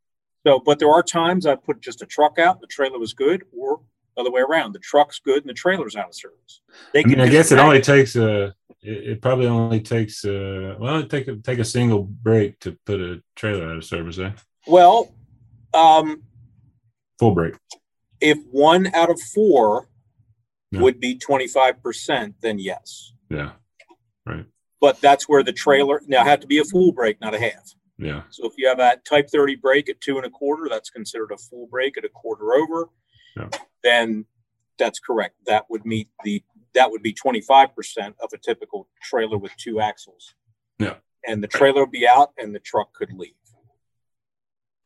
[0.46, 3.44] So, but there are times I put just a truck out, the trailer was good,
[3.56, 3.80] or
[4.16, 6.60] other way around, the truck's good and the trailer's out of service.
[6.92, 8.54] They I mean, I guess it only takes a.
[8.82, 10.76] It, it probably only takes a.
[10.78, 14.18] Well, it take a take a single brake to put a trailer out of service.
[14.18, 14.32] Eh?
[14.66, 15.12] Well,
[15.74, 16.22] um,
[17.18, 17.54] Full brake.
[18.20, 19.88] if one out of four
[20.72, 23.12] would be 25%, then yes.
[23.28, 23.52] Yeah.
[24.24, 24.46] Right.
[24.80, 27.74] But that's where the trailer now have to be a full brake, not a half.
[28.00, 28.22] Yeah.
[28.30, 31.32] So if you have a type 30 brake at two and a quarter, that's considered
[31.32, 32.88] a full brake at a quarter over.
[33.36, 33.48] Yeah.
[33.84, 34.24] Then
[34.78, 35.36] that's correct.
[35.46, 40.34] That would meet the that would be 25% of a typical trailer with two axles.
[40.78, 40.94] Yeah.
[41.26, 43.32] And the trailer would be out and the truck could leave.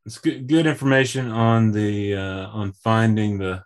[0.06, 3.64] It's good, good information on the uh, on finding the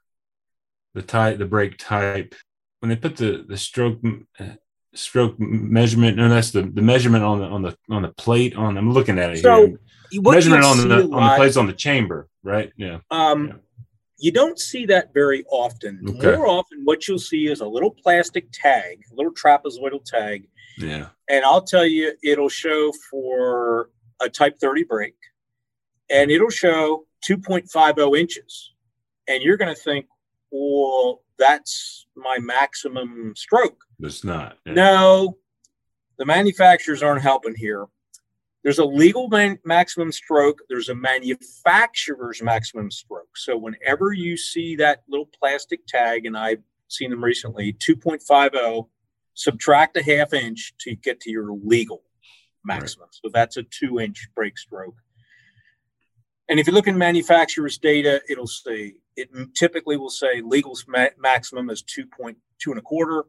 [0.94, 2.34] the type the brake type
[2.80, 3.98] when they put the the stroke
[4.38, 4.44] uh,
[4.94, 6.16] stroke measurement.
[6.16, 8.56] No, that's the the measurement on the on the on the plate.
[8.56, 9.78] On I'm looking at it So, here.
[10.22, 12.72] Measurement on the on the plates on the chamber, right?
[12.76, 12.98] Yeah.
[13.10, 13.52] Um, Yeah.
[14.20, 16.00] You don't see that very often.
[16.08, 16.34] Okay.
[16.36, 21.10] More often, what you'll see is a little plastic tag, a little trapezoidal tag, Yeah.
[21.28, 25.14] and I'll tell you, it'll show for a Type 30 brake,
[26.10, 28.72] and it'll show 2.50 inches,
[29.28, 30.06] and you're going to think,
[30.50, 33.84] well, that's my maximum stroke.
[34.00, 34.58] It's not.
[34.66, 34.72] Yeah.
[34.74, 35.38] No,
[36.18, 37.86] the manufacturers aren't helping here.
[38.64, 40.60] There's a legal man- maximum stroke.
[40.68, 43.36] There's a manufacturer's maximum stroke.
[43.36, 48.88] So whenever you see that little plastic tag, and I've seen them recently, 2.50,
[49.34, 52.02] subtract a half inch to get to your legal
[52.64, 53.08] maximum.
[53.12, 54.96] So that's a two inch brake stroke.
[56.48, 61.16] And if you look in manufacturer's data, it'll say it typically will say legal ma-
[61.18, 62.34] maximum is 2.2
[62.66, 63.24] and a quarter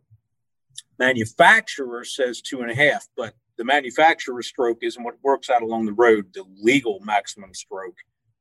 [0.99, 5.85] manufacturer says two and a half, but the manufacturer stroke isn't what works out along
[5.85, 6.27] the road.
[6.33, 7.97] The legal maximum stroke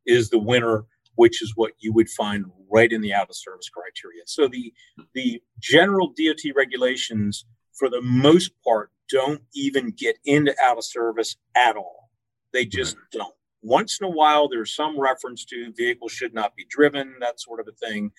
[0.06, 0.84] is the winner,
[1.14, 4.22] which is what you would find right in the out of service criteria.
[4.26, 4.72] So the
[5.14, 11.36] the general DOT regulations, for the most part, don't even get into out of service
[11.56, 12.10] at all.
[12.52, 13.34] They just don't.
[13.68, 17.60] Once in a while, there's some reference to vehicles should not be driven, that sort
[17.60, 18.10] of a thing.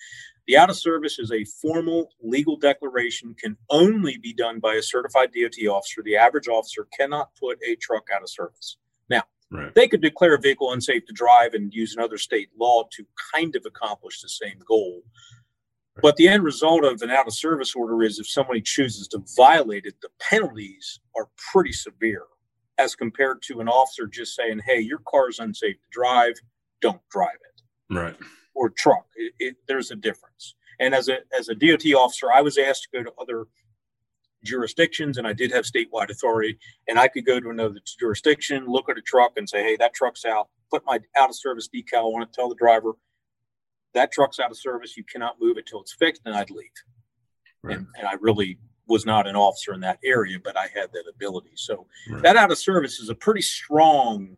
[0.46, 4.82] The out of service is a formal legal declaration, can only be done by a
[4.82, 6.02] certified DOT officer.
[6.02, 8.76] The average officer cannot put a truck out of service.
[9.52, 9.74] Right.
[9.74, 13.56] They could declare a vehicle unsafe to drive and use another state law to kind
[13.56, 15.02] of accomplish the same goal.
[16.00, 19.24] But the end result of an out of service order is if somebody chooses to
[19.36, 22.22] violate it, the penalties are pretty severe
[22.80, 26.34] as compared to an officer just saying, hey, your car is unsafe to drive,
[26.80, 28.16] don't drive it Right.
[28.54, 29.06] or truck.
[29.16, 30.54] It, it, there's a difference.
[30.78, 33.44] And as a as a DOT officer, I was asked to go to other
[34.44, 36.58] jurisdictions, and I did have statewide authority.
[36.88, 39.92] And I could go to another jurisdiction, look at a truck, and say, "Hey, that
[39.94, 42.32] truck's out." Put my out of service decal on it.
[42.32, 42.92] Tell the driver
[43.92, 44.96] that truck's out of service.
[44.96, 46.70] You cannot move it till it's fixed, and I'd leave.
[47.62, 47.76] Right.
[47.76, 48.58] And, and I really
[48.90, 51.52] was not an officer in that area, but I had that ability.
[51.54, 52.22] So Right.
[52.24, 54.36] that out of service is a pretty strong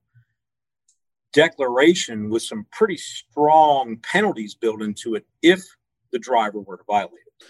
[1.33, 5.65] declaration with some pretty strong penalties built into it if
[6.13, 7.47] the driver were to violate it.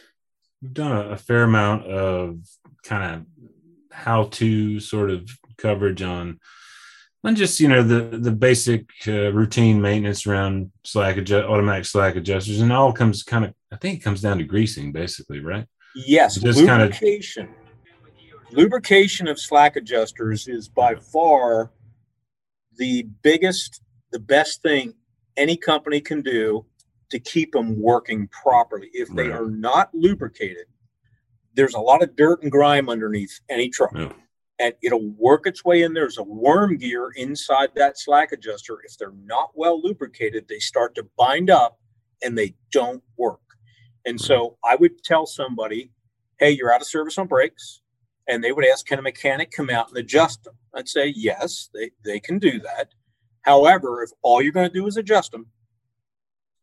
[0.63, 2.39] We've done a, a fair amount of
[2.85, 3.27] kind of
[3.91, 6.41] how to sort of coverage on
[7.25, 12.17] on just you know the the basic uh, routine maintenance around slack adjust, automatic slack
[12.17, 15.67] adjusters and all comes kind of I think it comes down to greasing basically right
[15.95, 17.55] Yes, Just kinda- lubrication.
[18.51, 21.73] Lubrication of slack adjusters is by far
[22.77, 24.95] the biggest, the best thing
[25.37, 26.67] any company can do
[27.11, 28.89] to keep them working properly.
[28.93, 29.41] If they Right.
[29.41, 30.67] are not lubricated,
[31.55, 33.93] there's a lot of dirt and grime underneath any truck.
[33.95, 34.13] Yeah.
[34.59, 35.93] And it'll work its way in.
[35.95, 38.81] There's a worm gear inside that slack adjuster.
[38.85, 41.79] If they're not well lubricated, they start to bind up
[42.23, 43.41] and they don't work.
[44.05, 45.91] And so I would tell somebody,
[46.39, 47.81] hey, you're out of service on brakes.
[48.29, 50.55] And they would ask, can a mechanic come out and adjust them?
[50.75, 52.95] I'd say, yes, they, they can do that.
[53.43, 55.47] However, if all you're going to do is adjust them,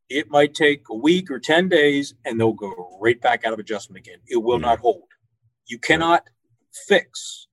[0.10, 3.60] it might take a week or 10 days and they'll go right back out of
[3.60, 4.20] adjustment again.
[4.28, 5.04] It will not hold.
[5.68, 6.24] You cannot
[6.88, 7.48] fix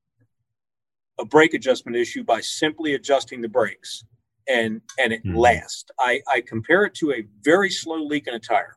[1.18, 4.04] a brake adjustment issue by simply adjusting the brakes
[4.48, 5.36] and and it Mhm.
[5.36, 5.90] lasts.
[5.98, 8.75] I, I compare it to a very slow leak in a tire.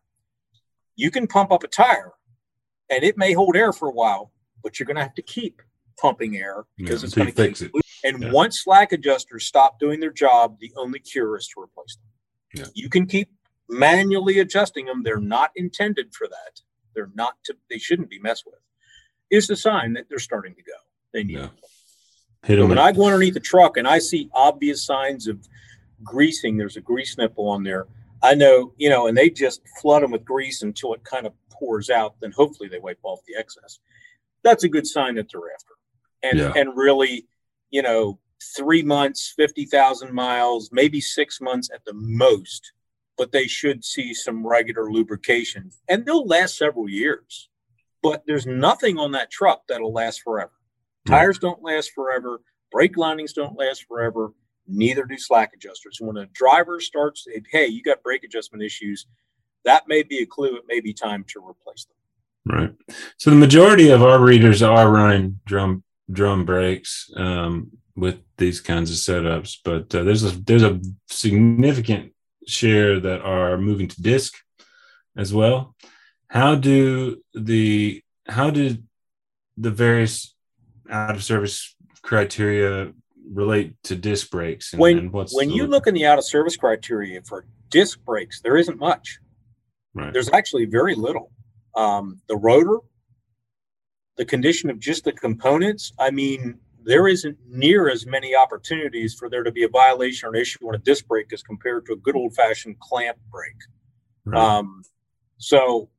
[1.00, 2.12] You can pump up a tire
[2.90, 5.62] and it may hold air for a while, but you're going to have to keep
[5.98, 7.72] pumping air because Yeah, it's going to fix it.
[8.04, 8.32] And Yeah.
[8.34, 12.10] once slack adjusters stop doing their job, the only cure is to replace them.
[12.54, 12.66] Yeah.
[12.74, 13.30] You can keep
[13.70, 15.04] manually adjusting them.
[15.04, 16.60] They're not intended for that.
[16.94, 18.56] They're not to, they shouldn't be messed with.
[19.30, 20.74] It's a sign that they're starting to go.
[21.14, 21.50] They need Yeah.
[22.44, 25.48] Hit when I go underneath the truck and I see obvious signs of
[26.04, 27.88] greasing, there's a grease nipple on there.
[28.22, 31.34] I know, you know, and they just flood them with grease until it kind of
[31.52, 32.16] pours out.
[32.22, 33.80] Then hopefully they wipe off the excess.
[34.44, 35.74] That's a good sign that they're after.
[36.24, 36.54] And Yeah.
[36.56, 37.28] and really,
[37.70, 38.20] you know,
[38.56, 42.74] three months, fifty thousand miles, maybe six months at the most.
[43.18, 47.50] But they should see some regular lubrication, and they'll last several years.
[48.02, 50.54] But there's nothing on that truck that'll last forever.
[51.06, 52.42] Tires don't last forever.
[52.72, 54.32] Brake linings don't last forever.
[54.70, 55.98] Neither do slack adjusters.
[56.00, 59.06] When a driver starts, hey, you got brake adjustment issues,
[59.66, 60.56] that may be a clue.
[60.56, 61.96] It may be time to replace them.
[62.46, 62.74] Right.
[63.18, 68.90] So the majority of our readers are running drum drum brakes um, with these kinds
[68.90, 72.14] of setups, but uh, there's a there's a significant
[72.48, 74.36] share that are moving to disc
[75.16, 75.76] as well.
[76.30, 78.88] How do the how did
[79.58, 80.34] the various
[80.90, 82.94] out of service criteria
[83.32, 84.74] relate to disc brakes?
[84.74, 87.46] And, when and what's when the- you look in the out of service criteria for
[87.70, 89.20] disc brakes, there isn't much.
[89.94, 91.32] right, There's actually very little.
[91.76, 92.80] Um, the rotor,
[94.18, 95.94] the condition of just the components.
[96.00, 100.34] I mean, there isn't near as many opportunities for there to be a violation or
[100.36, 103.54] an issue on a disc brake as compared to a good old fashioned cam brake.
[104.26, 104.42] right.
[104.58, 104.84] Um,
[105.38, 105.90] so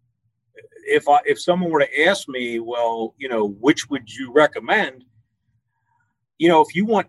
[0.87, 5.05] if I if someone were to ask me, well, you know, which would you recommend?
[6.41, 7.09] You know, if you want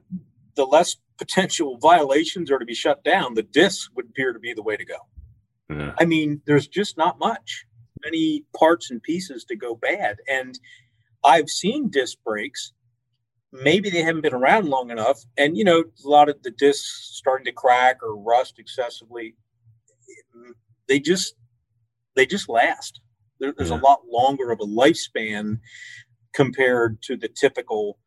[0.56, 4.54] the less potential violations or to be shut down, the disc would appear to be
[4.54, 4.98] the way to go.
[5.70, 5.94] yeah.
[6.00, 7.66] I mean, there's just not much,
[8.04, 10.18] many parts and pieces to go bad.
[10.28, 10.60] And
[11.24, 12.74] I've seen disc brakes.
[13.54, 15.20] Maybe they haven't been around long enough.
[15.38, 19.36] And, you know, a lot of the discs starting to crack or rust excessively.
[20.90, 21.36] They just,
[22.18, 23.00] they just last.
[23.40, 23.80] There, there's Yeah.
[23.80, 25.60] a lot longer of a lifespan
[26.34, 27.98] compared to the typical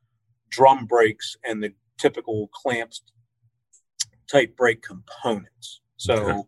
[0.50, 3.02] drum brakes and the typical cams
[4.30, 5.80] type brake components.
[5.96, 6.42] So Okay.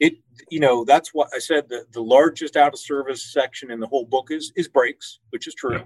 [0.00, 0.14] it
[0.50, 3.86] you know that's what I said the, the largest out of service section in the
[3.86, 5.76] whole book is is brakes, which is true.
[5.78, 5.84] Yeah.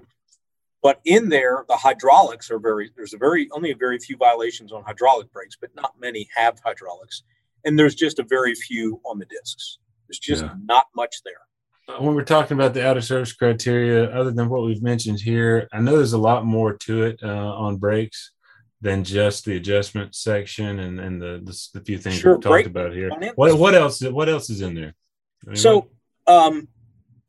[0.83, 4.71] But in there, the hydraulics are very there's a very only a very few violations
[4.71, 7.23] on hydraulic brakes, but not many have hydraulics.
[7.65, 9.79] And there's just a very few on the discs.
[10.07, 10.53] There's just Yeah.
[10.63, 11.41] not much there.
[11.99, 15.67] When we're talking about the out of service criteria, other than what we've mentioned here,
[15.71, 18.31] I know there's a lot more to it uh, on brakes
[18.81, 22.67] than just the adjustment section and, and the, the the few things Sure, we've talked
[22.67, 23.09] about here.
[23.35, 24.93] What what else what else is in there?
[25.45, 25.57] Anyone?
[25.57, 25.89] So
[26.27, 26.67] um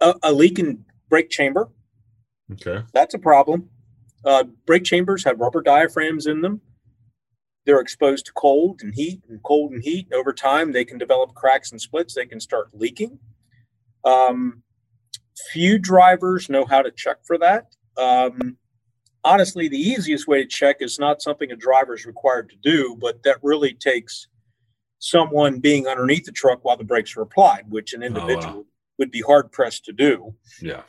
[0.01, 1.71] a, a leak in brake chamber,
[2.53, 3.71] okay, That's a problem.
[4.25, 6.61] Uh, brake chambers have rubber diaphragms in them.
[7.65, 10.09] They're exposed to cold and heat, and cold and heat.
[10.13, 12.15] Over time, they can develop cracks and splits.
[12.15, 13.19] They can start leaking.
[14.05, 14.63] Um,
[15.53, 17.75] few drivers know how to check for that.
[17.97, 18.57] Um,
[19.25, 22.97] honestly, the easiest way to check is not something a driver is required to do,
[23.01, 24.29] but that really takes
[24.99, 28.07] someone being underneath the truck while the brakes are applied, which an wow.
[28.07, 28.67] individual
[28.99, 30.83] would be hard pressed to do yeah,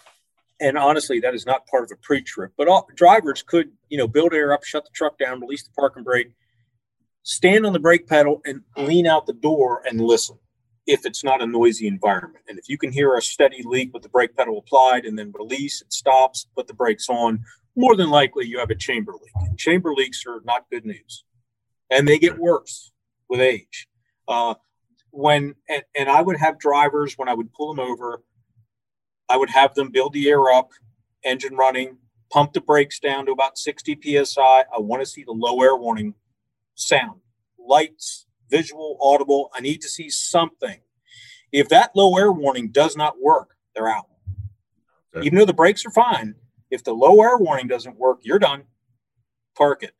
[0.59, 2.51] and honestly, that is not part of a pre-trip.
[2.57, 5.71] But all drivers could, you know, build air up, shut the truck down, release the
[5.71, 6.31] parking brake,
[7.23, 10.37] stand on the brake pedal, and lean out the door and listen.
[10.89, 14.01] If it's not a noisy environment, and if you can hear a steady leak with
[14.01, 17.45] the brake pedal applied and then release, it stops, put the brakes on.
[17.75, 19.31] More than likely, you have a chamber leak.
[19.35, 21.25] And chamber leaks are not good news,
[21.91, 22.91] and they get worse
[23.29, 23.87] with age.
[24.27, 24.55] Uh,
[25.11, 28.23] when and, and I would have drivers when I would pull them over,
[29.29, 30.71] I would have them build the air up,
[31.23, 31.99] engine running,
[32.31, 34.41] pump the brakes down to about 60 psi.
[34.41, 36.15] I want to see the low air warning
[36.73, 37.21] sound,
[37.59, 39.49] lights, visual, audible.
[39.53, 40.79] I need to see something.
[41.51, 44.07] If that low air warning does not work, they're out.
[45.15, 45.25] Okay.
[45.25, 46.35] Even though the brakes are fine,
[46.69, 48.63] if the low air warning doesn't work, you're done.
[49.57, 49.93] Park it.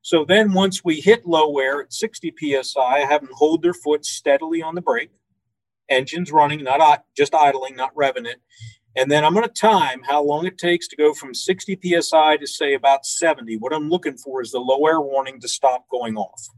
[0.00, 3.74] So then once we hit low air at 60 psi, I have them hold their
[3.74, 5.10] foot steadily on the brake.
[5.88, 8.40] Engine's running, not just idling, not revving it.
[8.96, 12.36] And then I'm going to time how long it takes to go from 60 psi
[12.38, 13.58] to say about 70.
[13.58, 16.48] What I'm looking for is the low air warning to stop going off.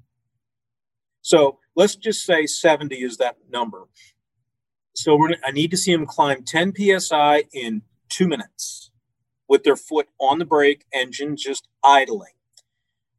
[1.29, 3.85] So let's just say 70 is that number.
[4.95, 8.91] So we're I need to see them climb 10 psi in two minutes
[9.47, 12.33] with their foot on the brake, engine just idling.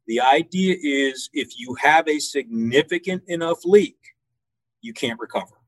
[0.08, 4.16] The idea is if you have a significant enough leak,
[4.80, 5.60] you can't recover.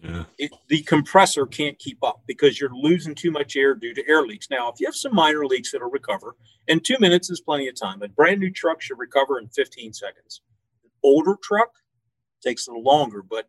[0.00, 4.08] yeah, It, the compressor can't keep up because you're losing too much air due to
[4.08, 4.50] air leaks.
[4.50, 6.36] Now, if you have some minor leaks, it'll recover,
[6.68, 8.02] and two minutes is plenty of time.
[8.02, 10.42] A brand new truck should recover in 15 seconds.
[11.02, 11.70] Older truck
[12.42, 13.46] takes a little longer, but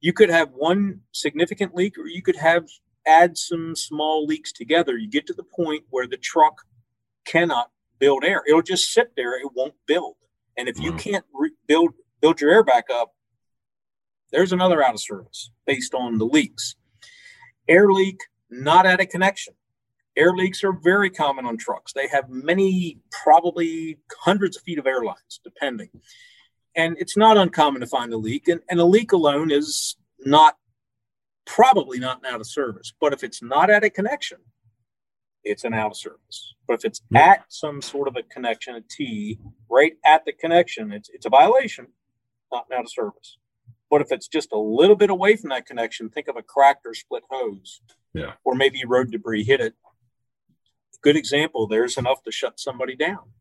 [0.00, 2.68] you could have one significant leak, or you could have
[3.06, 4.96] add some small leaks together.
[4.96, 6.62] You get to the point where the truck
[7.24, 8.42] cannot build air.
[8.46, 9.38] It'll just sit there.
[9.38, 10.16] It won't build.
[10.56, 10.98] And if you Wow.
[10.98, 13.14] can't re- build build your air back up,
[14.32, 16.74] there's another out of service based on the leaks.
[17.68, 18.18] Air leak
[18.50, 19.54] not at a connection.
[20.16, 21.92] Air leaks are very common on trucks.
[21.92, 25.90] They have many, probably hundreds of feet of air lines, depending.
[26.78, 28.46] And it's not uncommon to find a leak.
[28.48, 30.56] And, and a leak alone is not
[31.44, 32.92] probably not an out of service.
[33.00, 34.38] But if it's not at a connection,
[35.42, 36.54] it's an out of service.
[36.68, 37.32] But if it's Yeah.
[37.32, 41.30] at some sort of a connection, a T, right at the connection, it's it's a
[41.30, 41.88] violation,
[42.52, 43.38] not an out of service.
[43.90, 46.86] But if it's just a little bit away from that connection, think of a cracked
[46.86, 47.80] or split hose.
[48.14, 48.34] Yeah.
[48.44, 49.74] Or maybe road debris hit it.
[51.02, 53.32] Good example, there's enough to shut somebody down.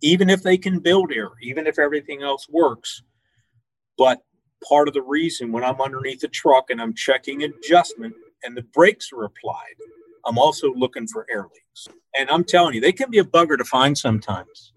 [0.00, 3.02] Even if they can build air, even if everything else works.
[3.96, 4.22] But
[4.66, 8.62] part of the reason when I'm underneath the truck and I'm checking adjustment and the
[8.62, 9.74] brakes are applied,
[10.24, 11.88] I'm also looking for air leaks.
[12.18, 14.72] And I'm telling you, they can be a bugger to find sometimes.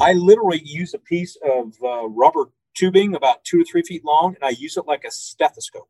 [0.00, 4.34] I literally use a piece of uh, rubber tubing about two or three feet long,
[4.34, 5.88] and I use it like a stethoscope.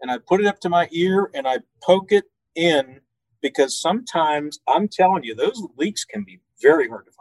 [0.00, 2.24] And I put it up to my ear and I poke it
[2.54, 3.00] in
[3.40, 7.17] because sometimes I'm telling you, those leaks can be very hard to find.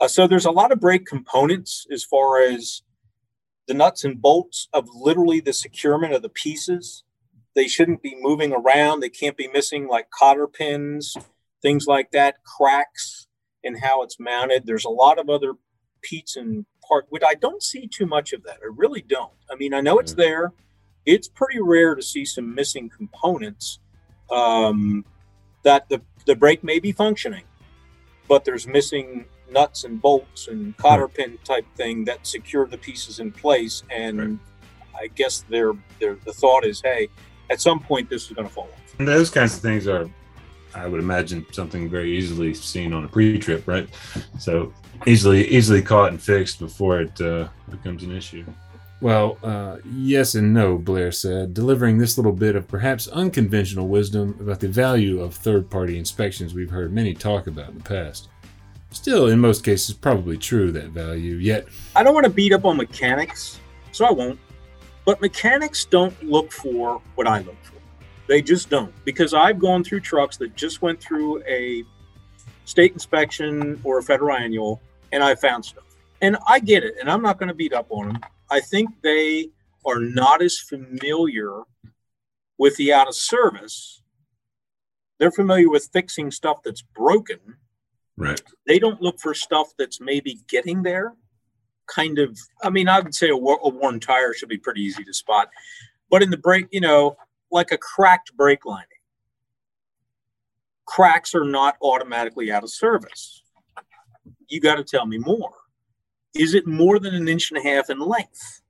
[0.00, 2.82] Uh, so there's a lot of brake components as far as
[3.66, 7.04] the nuts and bolts of literally the securement of the pieces.
[7.54, 9.00] They shouldn't be moving around.
[9.00, 11.16] They can't be missing like cotter pins,
[11.62, 13.28] things like that, cracks
[13.62, 14.66] in how it's mounted.
[14.66, 15.54] There's a lot of other
[16.02, 18.58] peats and part, which I don't see too much of that.
[18.62, 19.32] I really don't.
[19.50, 20.52] I mean, I know it's there.
[21.06, 23.78] It's pretty rare to see some missing components
[24.30, 25.04] um,
[25.62, 27.44] that the, the brake may be functioning,
[28.28, 33.20] but there's missing nuts and bolts and cotter pin type thing that secure the pieces
[33.20, 33.82] in place.
[33.90, 34.38] And Right.
[35.02, 37.08] I guess their their the thought is, hey,
[37.50, 38.94] at some point this is going to fall off.
[38.98, 40.08] And those kinds of things are,
[40.74, 43.88] I would imagine, something very easily seen on a pre-trip, right?
[44.38, 44.72] So
[45.06, 48.44] easily, easily caught and fixed before it uh, becomes an issue.
[49.00, 54.36] Well, uh, yes and no, Blair said, delivering this little bit of perhaps unconventional wisdom
[54.40, 58.28] about the value of third party inspections we've heard many talk about in the past.
[58.94, 61.66] Still, in most cases, probably true that value, yet,
[61.96, 64.38] I don't want to beat up on mechanics, so I won't.
[65.04, 67.74] But mechanics don't look for what I look for.
[68.28, 68.94] They just don't.
[69.04, 71.82] Because I've gone through trucks that just went through a
[72.64, 74.80] state inspection or a federal annual
[75.12, 75.84] and I found stuff.
[76.22, 76.94] And I get it.
[76.98, 78.20] And I'm not going to beat up on them.
[78.50, 79.50] I think they
[79.84, 81.62] are not as familiar
[82.56, 84.02] with the out of service.
[85.18, 87.40] They're familiar with fixing stuff that's broken
[88.16, 88.40] right.
[88.66, 91.14] they don't look for stuff that's maybe getting there.
[91.86, 95.04] Kind of, I mean, I would say a, a worn tire should be pretty easy
[95.04, 95.50] to spot,
[96.10, 97.16] but in the brake, you know,
[97.50, 98.86] like a cracked brake lining,
[100.86, 103.42] cracks are not automatically out of service.
[104.48, 105.52] You got to tell me more.
[106.34, 108.62] Is it more than an inch and a half in length?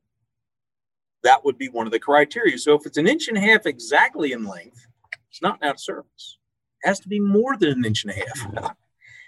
[1.22, 2.59] That would be one of the criteria.
[2.59, 4.86] So if it's an inch and a half exactly in length,
[5.30, 6.38] it's not out of service.
[6.82, 8.76] It has to be more than an inch and a half.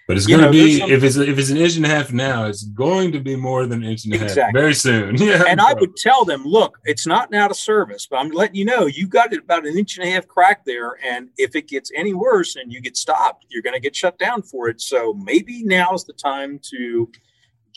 [0.07, 2.13] But it's going to be some- if it's if it's an inch and a half
[2.13, 5.17] now, it's going to be more than an inch and a half very soon.
[5.21, 8.55] Yeah, and I would tell them, look, it's not out of service, but I'm letting
[8.55, 11.57] you know you got it about an inch and a half crack there, and if
[11.57, 14.69] it gets any worse and you get stopped, you're going to get shut down for
[14.69, 14.81] it.
[14.81, 17.11] So maybe now's the time to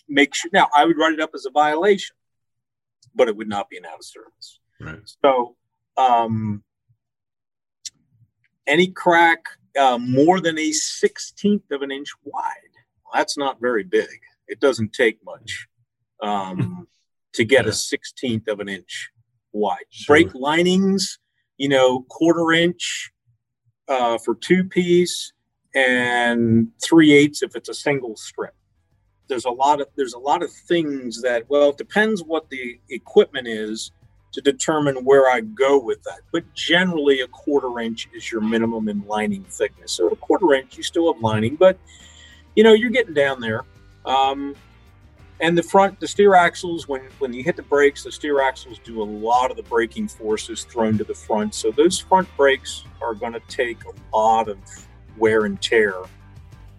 [0.08, 0.52] make sure.
[0.54, 2.16] Now, I would write it up as a violation,
[3.16, 4.60] but it would not be an out of service.
[4.80, 5.00] Right.
[5.24, 5.56] So,
[5.98, 6.64] um,
[8.68, 9.46] any crack
[9.78, 14.08] uh, more than a sixteenth of an inch wide, well, that's not very big.
[14.48, 15.68] It doesn't take much
[16.22, 16.88] um,
[17.34, 17.72] to get Yeah.
[17.72, 19.10] a sixteenth of an inch
[19.52, 19.86] wide.
[19.90, 20.16] Sure.
[20.16, 21.20] Brake linings,
[21.58, 23.12] you know, quarter inch
[23.88, 25.34] uh, for two piece
[25.76, 28.56] and three eighths if it's a single strip.
[29.28, 32.80] There's a lot of there's a lot of things that well, it depends what the
[32.90, 33.92] equipment is
[34.32, 36.20] to determine where I go with that.
[36.32, 39.92] But generally, a quarter inch is your minimum in lining thickness.
[39.92, 41.78] So a quarter inch, you still have lining, but
[42.56, 43.64] you know you're getting down there.
[44.06, 44.56] Um,
[45.42, 48.80] and the front, the steer axles, when when you hit the brakes, the steer axles
[48.84, 51.56] do a lot of the braking forces thrown to the front.
[51.56, 54.58] So those front brakes are going to take a lot of
[55.18, 55.94] wear and tear.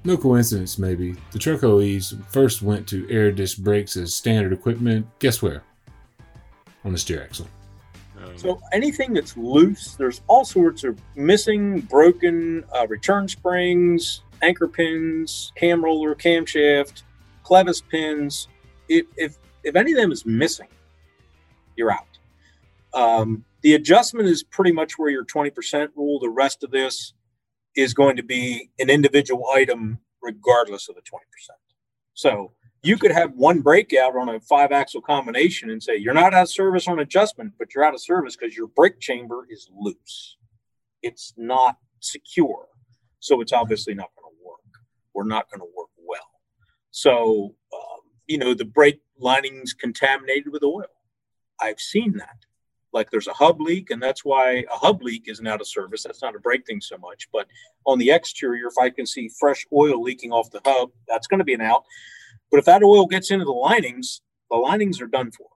[0.02, 1.14] No coincidence, maybe.
[1.32, 5.06] The truck OEs first went to air disc brakes as standard equipment.
[5.18, 5.62] Guess where?
[6.84, 7.46] On the steer axle.
[8.36, 15.52] So anything that's loose, there's all sorts of missing, broken uh, return springs, anchor pins,
[15.56, 17.02] cam roller, camshaft,
[17.44, 18.48] clevis pins.
[18.88, 20.68] If, if if any of them is missing,
[21.76, 22.06] you're out.
[22.94, 26.18] Um, the adjustment is pretty much where your 20% rule.
[26.18, 27.12] The rest of this
[27.76, 31.04] is going to be an individual item regardless of the 20%.
[32.14, 32.52] So
[32.82, 36.42] you could have one breakout on a five axle combination and say you're not out
[36.44, 40.36] of service on adjustment, but you're out of service because your brake chamber is loose.
[41.02, 42.66] It's not secure.
[43.20, 44.60] So it's obviously not going to work.
[45.14, 46.20] We're not going to work well.
[46.90, 50.86] So, um, you know, the brake lining's contaminated with oil.
[51.60, 52.36] I've seen that.
[52.92, 56.02] Like there's a hub leak, and that's why a hub leak isn't out of service.
[56.02, 57.28] That's not a brake thing so much.
[57.32, 57.46] But
[57.86, 61.38] on the exterior, if I can see fresh oil leaking off the hub, that's going
[61.38, 61.84] to be an out.
[62.50, 65.46] But if that oil gets into the linings, the linings are done for.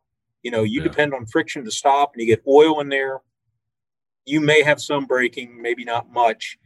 [0.42, 0.88] You know, you yeah.
[0.88, 3.20] depend on friction to stop, and you get oil in there.
[4.26, 6.58] You may have some braking, maybe not much,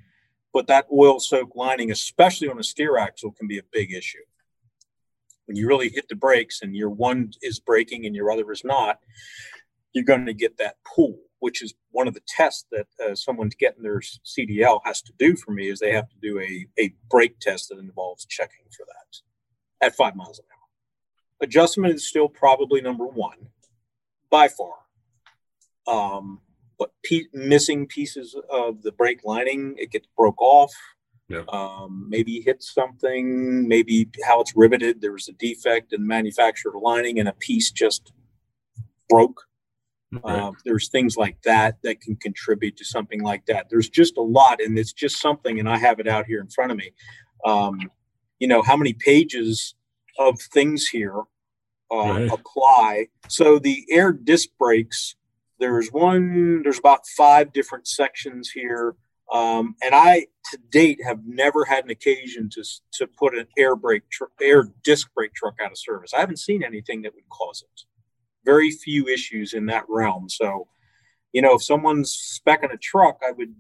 [0.53, 4.19] but that oil soaked lining, especially on a steer axle, can be a big issue.
[5.47, 8.65] When you really hit the brakes and your one is braking and your other is
[8.65, 8.99] not,
[9.93, 13.51] you're going to get that pool, which is one of the tests that uh, someone
[13.59, 16.95] getting their CDL has to do for me is they have to do a, a
[17.11, 19.28] brake test that involves checking for that
[19.81, 21.47] at five miles an hour.
[21.47, 23.49] Adjustment is still probably number one
[24.31, 24.75] by far.
[25.87, 26.41] Um,
[26.79, 30.73] but pe- missing pieces of the brake lining, it gets broke off.
[31.29, 31.43] Yeah.
[31.49, 35.01] Um, maybe hit something, maybe how it's riveted.
[35.01, 38.13] There was a defect in the manufacturer lining and a piece just
[39.09, 39.43] broke.
[40.11, 40.23] Right.
[40.25, 43.67] Uh, there's things like that that can contribute to something like that.
[43.69, 46.49] There's just a lot, and it's just something, and I have it out here in
[46.49, 46.93] front of me.
[47.45, 47.91] Um,
[48.39, 49.75] you know how many pages
[50.19, 51.23] of things here
[51.91, 52.31] uh, right.
[52.33, 53.07] apply.
[53.29, 55.15] So the air disc brakes
[55.61, 58.95] there's one there's about five different sections here
[59.33, 62.63] um, and i to date have never had an occasion to
[62.93, 66.15] to put an air brake tr- air disc brake truck out of service.
[66.15, 67.83] I haven't seen anything that would cause it.
[68.45, 70.29] Very few issues in that realm.
[70.29, 70.69] So
[71.33, 73.55] you know if someone's specking a truck i would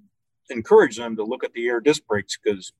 [0.51, 2.72] encourage them to look at the air disc brakes because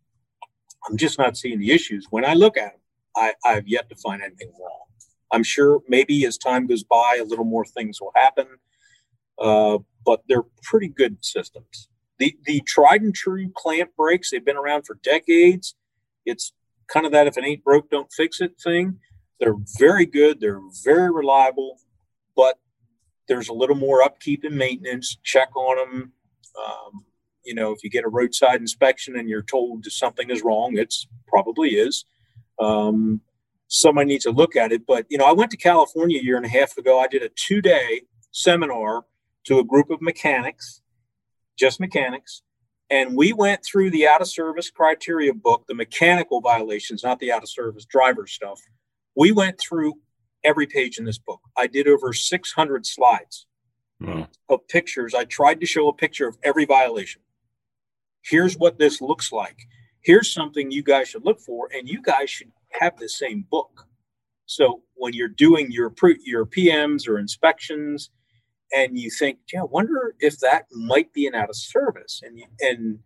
[0.87, 2.07] I'm just not seeing the issues.
[2.11, 2.81] When I look at them,
[3.17, 4.85] I, I've yet to find anything wrong.
[5.33, 8.47] I'm sure maybe as time goes by, a little more things will happen,
[9.39, 11.89] uh, but they're pretty good systems.
[12.19, 15.75] The the tried and true cam brakes, they've been around for decades.
[16.25, 16.53] It's
[16.89, 18.99] kind of that if it ain't broke, don't fix it thing.
[19.39, 20.41] They're very good.
[20.41, 21.79] They're very reliable,
[22.35, 22.59] but
[23.29, 25.17] there's a little more upkeep and maintenance.
[25.23, 26.13] Check on them.
[26.59, 27.05] Um,
[27.45, 31.07] you know, if you get a roadside inspection and you're told something is wrong, it's
[31.27, 32.05] probably is.
[32.61, 33.21] Um,
[33.69, 34.87] somebody needs to look at it.
[34.87, 36.99] But you know, I went to California a year and a half ago.
[36.99, 39.05] I did a two-day seminar
[39.45, 40.83] to a group of mechanics,
[41.59, 42.43] just mechanics,
[42.91, 47.33] and we went through the out of service criteria book, the mechanical violations, not the
[47.33, 48.61] out of service driver stuff.
[49.15, 49.95] We went through
[50.45, 51.41] every page in this book.
[51.57, 53.47] I did over 600 slides
[54.01, 54.29] wow.
[54.49, 55.15] of pictures.
[55.15, 57.21] I tried to show a picture of every violation
[58.29, 59.59] here's what this looks like.
[60.01, 63.87] Here's something you guys should look for, and you guys should have the same book.
[64.47, 65.93] So when you're doing your
[66.25, 68.11] your PMs or inspections,
[68.75, 72.41] and you think, yeah, I wonder if that might be an out of service, and
[72.61, 73.01] and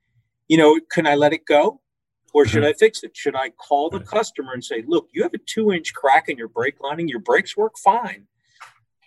[0.49, 1.81] you know, can I let it go,
[2.35, 2.71] or should mm-hmm.
[2.71, 3.17] I fix it?
[3.17, 6.37] Should I call the customer and say, look, you have a two inch crack in
[6.37, 8.27] your brake lining, your brakes work fine,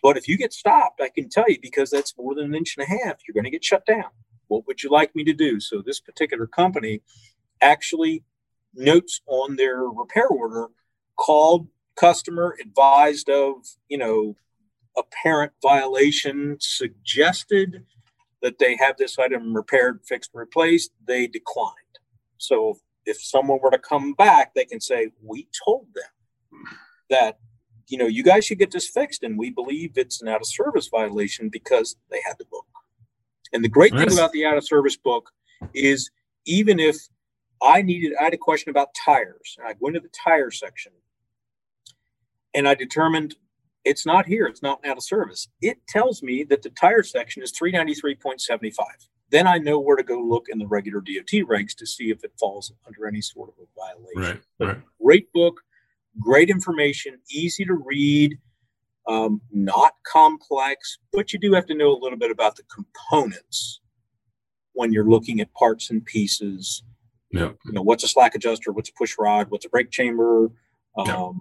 [0.01, 2.75] but if you get stopped, I can tell you because that's more than an inch
[2.77, 4.09] and a half, you're going to get shut down.
[4.47, 5.59] What would you like me to do?
[5.59, 7.01] So this particular company
[7.61, 8.23] actually
[8.73, 10.67] notes on their repair order
[11.17, 13.55] called customer advised of
[13.87, 14.35] you know
[14.97, 17.85] apparent violation suggested
[18.41, 21.99] that they have this item repaired fixed replaced they declined
[22.37, 26.65] so if someone were to come back they can say we told them
[27.09, 27.39] that
[27.87, 30.47] you know you guys should get this fixed and we believe it's an out of
[30.47, 32.65] service violation because they had the book
[33.53, 35.31] and the great thing about the out of service book
[35.73, 36.09] is
[36.45, 36.97] even if
[37.61, 40.91] I needed, I had a question about tires, and I go into the tire section,
[42.53, 43.35] and I determined
[43.83, 44.45] it's not here.
[44.47, 45.47] It's not out of service.
[45.61, 48.73] It tells me that the tire section is 393.75.
[49.29, 52.23] Then I know where to go look in the regular DOT regs to see if
[52.23, 54.41] it falls under any sort of a violation.
[54.59, 54.81] Right, right.
[55.01, 55.61] Great book,
[56.19, 58.37] great information, easy to read
[59.07, 63.81] um, not complex, but you do have to know a little bit about the components
[64.73, 66.83] when you're looking at parts and pieces.
[67.31, 67.51] Yeah.
[67.65, 68.71] You know, what's a slack adjuster?
[68.71, 69.47] What's a push rod?
[69.49, 70.51] What's a brake chamber?
[70.97, 71.31] Um, yeah.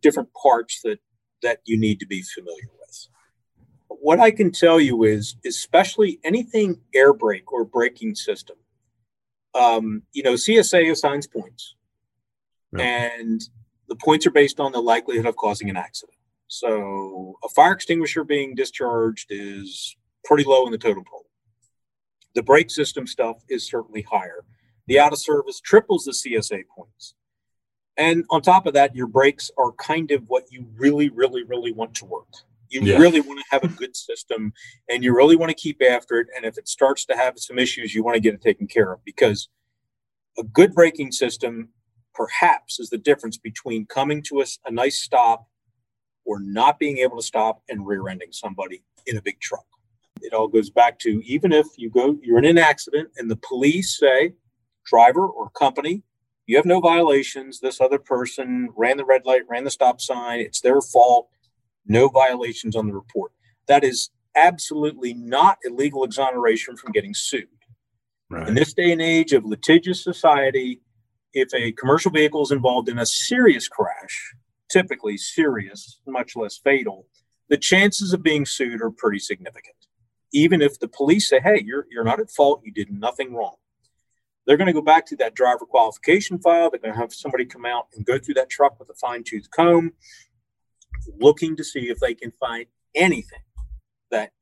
[0.00, 0.98] Different parts that
[1.42, 3.08] that you need to be familiar with.
[3.88, 8.56] what I can tell you is, especially anything air brake or braking system,
[9.54, 11.74] um, you know, CSA assigns points,
[12.76, 12.82] yeah.
[12.82, 13.40] and
[13.88, 16.15] the points are based on the likelihood of causing an accident.
[16.48, 21.26] So a fire extinguisher being discharged is pretty low in the totem pole.
[22.34, 24.44] The brake system stuff is certainly higher.
[24.86, 27.14] The out of service triples the CSA points.
[27.96, 31.72] And on top of that, your brakes are kind of what you really, really, really
[31.72, 32.28] want to work.
[32.68, 32.98] You Yeah.
[32.98, 34.52] really want to have a good system
[34.88, 36.28] and you really want to keep after it.
[36.36, 38.92] And if it starts to have some issues, you want to get it taken care
[38.92, 39.48] of because
[40.36, 41.70] a good braking system
[42.12, 45.48] perhaps is the difference between coming to us a nice stop
[46.26, 49.64] or not being able to stop and rear ending somebody in a big truck.
[50.20, 53.36] It all goes back to even if you go, you're in an accident and the
[53.36, 54.32] police say,
[54.84, 56.02] driver or company,
[56.46, 57.60] you have no violations.
[57.60, 60.40] This other person ran the red light, ran the stop sign.
[60.40, 61.28] It's their fault.
[61.86, 63.32] No violations on the report.
[63.66, 67.48] That is absolutely not illegal exoneration from getting sued.
[68.30, 68.48] Right.
[68.48, 70.80] In this day and age of litigious society,
[71.32, 74.34] if a commercial vehicle is involved in a serious crash,
[74.70, 77.06] typically serious, much less fatal,
[77.48, 79.76] the chances of being sued are pretty significant.
[80.32, 83.56] Even if the police say, hey, you're, you're not at fault, you did nothing wrong.
[84.46, 86.70] They're going to go back to that driver qualification file.
[86.70, 89.24] They're going to have somebody come out and go through that truck with a fine
[89.24, 89.92] tooth comb,
[91.18, 93.40] looking to see if they can find anything
[94.10, 94.32] that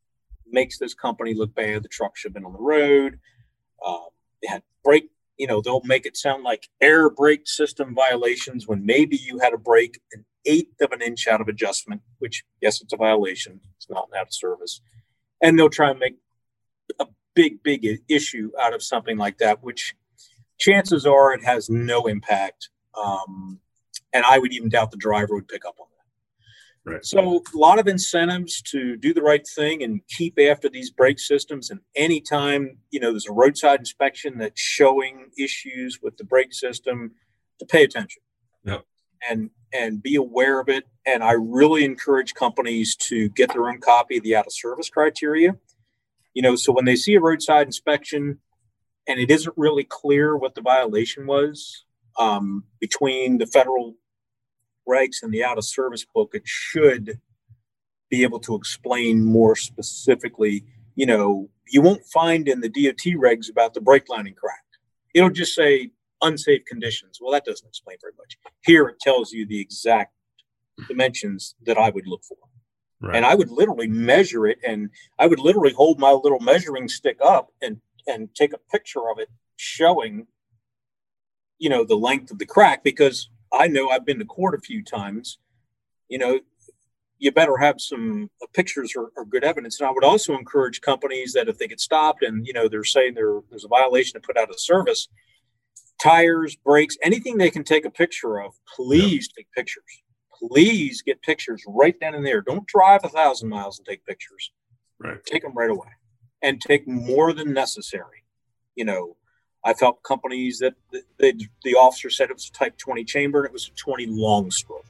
[0.47, 1.83] makes this company look bad.
[1.83, 3.19] The truck should have been on the road.
[3.85, 4.09] Um,
[4.43, 8.85] they had brake, you know, they'll make it sound like air brake system violations when
[8.87, 12.81] maybe you had a brake an eighth of an inch out of adjustment, which, yes,
[12.81, 13.61] it's a violation.
[13.77, 14.81] It's not out of service.
[15.41, 16.17] And they'll try and make
[17.01, 19.95] a big, big issue out of something like that, which
[20.59, 22.71] chances are it has no impact.
[22.97, 23.61] Um,
[24.13, 25.84] and I would even doubt the driver would pick up on.
[26.87, 27.05] Right.
[27.05, 31.19] So a lot of incentives to do the right thing and keep after these brake
[31.19, 31.71] systems.
[31.71, 37.13] And anytime you know there's a roadside inspection that's showing issues with the brake system,
[37.59, 38.23] to pay attention.
[38.65, 38.85] Yep.
[39.29, 40.85] And and be aware of it.
[41.07, 44.89] And I really encourage companies to get their own copy of the out of service
[44.89, 45.57] criteria.
[46.35, 48.39] You know, so when they see a roadside inspection
[49.09, 51.85] and it isn't really clear what the violation was
[52.19, 53.97] um, between the federal
[54.89, 57.21] regs and the out of service book, it should
[58.11, 60.65] be able to explain more specifically.
[60.95, 64.65] You know, you won't find in the DOT regs about the brake lining crack.
[65.15, 65.91] It'll just say
[66.23, 67.19] unsafe conditions.
[67.21, 68.39] Well, that doesn't explain very much.
[68.65, 70.13] Here it tells you the exact
[70.89, 72.37] dimensions that I would look for.
[73.01, 73.17] Right.
[73.17, 77.19] And I would literally measure it and I would literally hold my little measuring stick
[77.23, 80.27] up and and take a picture of it showing
[81.59, 83.29] you know the length of the crack because
[83.59, 85.39] I know I've been to court a few times.
[86.09, 86.41] You know,
[87.19, 89.81] you better have some uh, pictures or, or good evidence.
[89.81, 92.85] And I would also encourage companies that if they get stopped and you know they're
[92.85, 95.09] saying there, there's a violation to put out of service,
[96.01, 100.03] tires, brakes, anything they can take a picture of, please take pictures.
[100.39, 102.43] Please get pictures right then and there.
[102.43, 104.53] Don't drive a thousand miles and take pictures.
[104.99, 105.25] Right.
[105.25, 105.89] Take them right away
[106.43, 108.25] and take more than necessary.
[108.75, 109.17] You know,
[109.65, 113.41] I felt companies that the, the, the officer said it was a type 20 chamber
[113.41, 114.85] and it was a 20 long stroke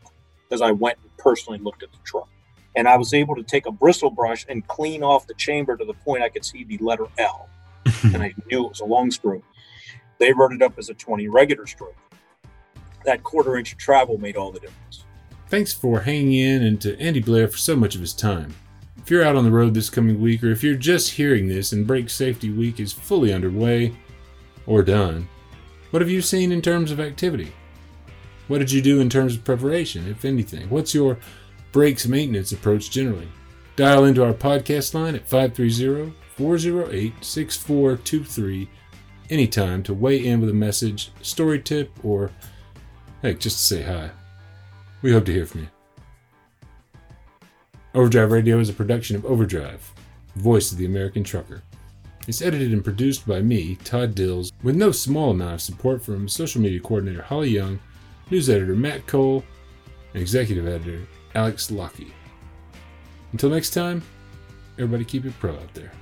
[0.49, 2.29] because I went and personally looked at the truck.
[2.77, 5.85] And I was able to take a bristle brush and clean off the chamber to
[5.85, 7.49] the point I could see the letter L.
[8.03, 9.45] and I knew it was a long stroke.
[10.19, 11.95] They wrote it up as a 20 regular stroke.
[13.05, 15.05] That quarter inch of travel made all the difference.
[15.49, 18.55] Thanks for hanging in and to Andy Blair for so much of his time.
[18.97, 21.73] If you're out on the road this coming week, or if you're just hearing this
[21.73, 23.95] and Brake Safety Week is fully underway
[24.67, 25.29] or done,
[25.91, 27.53] what have you seen in terms of activity?
[28.49, 30.69] What did you do in terms of preparation, if anything?
[30.69, 31.19] What's your
[31.73, 33.29] brakes maintenance approach generally?
[33.77, 38.69] Dial into our podcast line at 530 408 6423
[39.31, 42.31] anytime to weigh in with a message, story tip, or
[43.23, 44.11] heck, just to say hi.
[45.03, 45.69] We hope to hear from you.
[47.95, 49.93] Overdrive Radio is a production of Overdrive,
[50.35, 51.63] voice of the American trucker.
[52.27, 56.27] It's edited and produced by me, Todd Dills, with no small amount of support from
[56.27, 57.79] social media coordinator Holly Young,
[58.31, 59.45] news editor Matt Cole,
[60.15, 62.15] and executive editor Alex Lockie.
[63.33, 64.03] Until next time,
[64.79, 65.93] everybody keep it pro out there.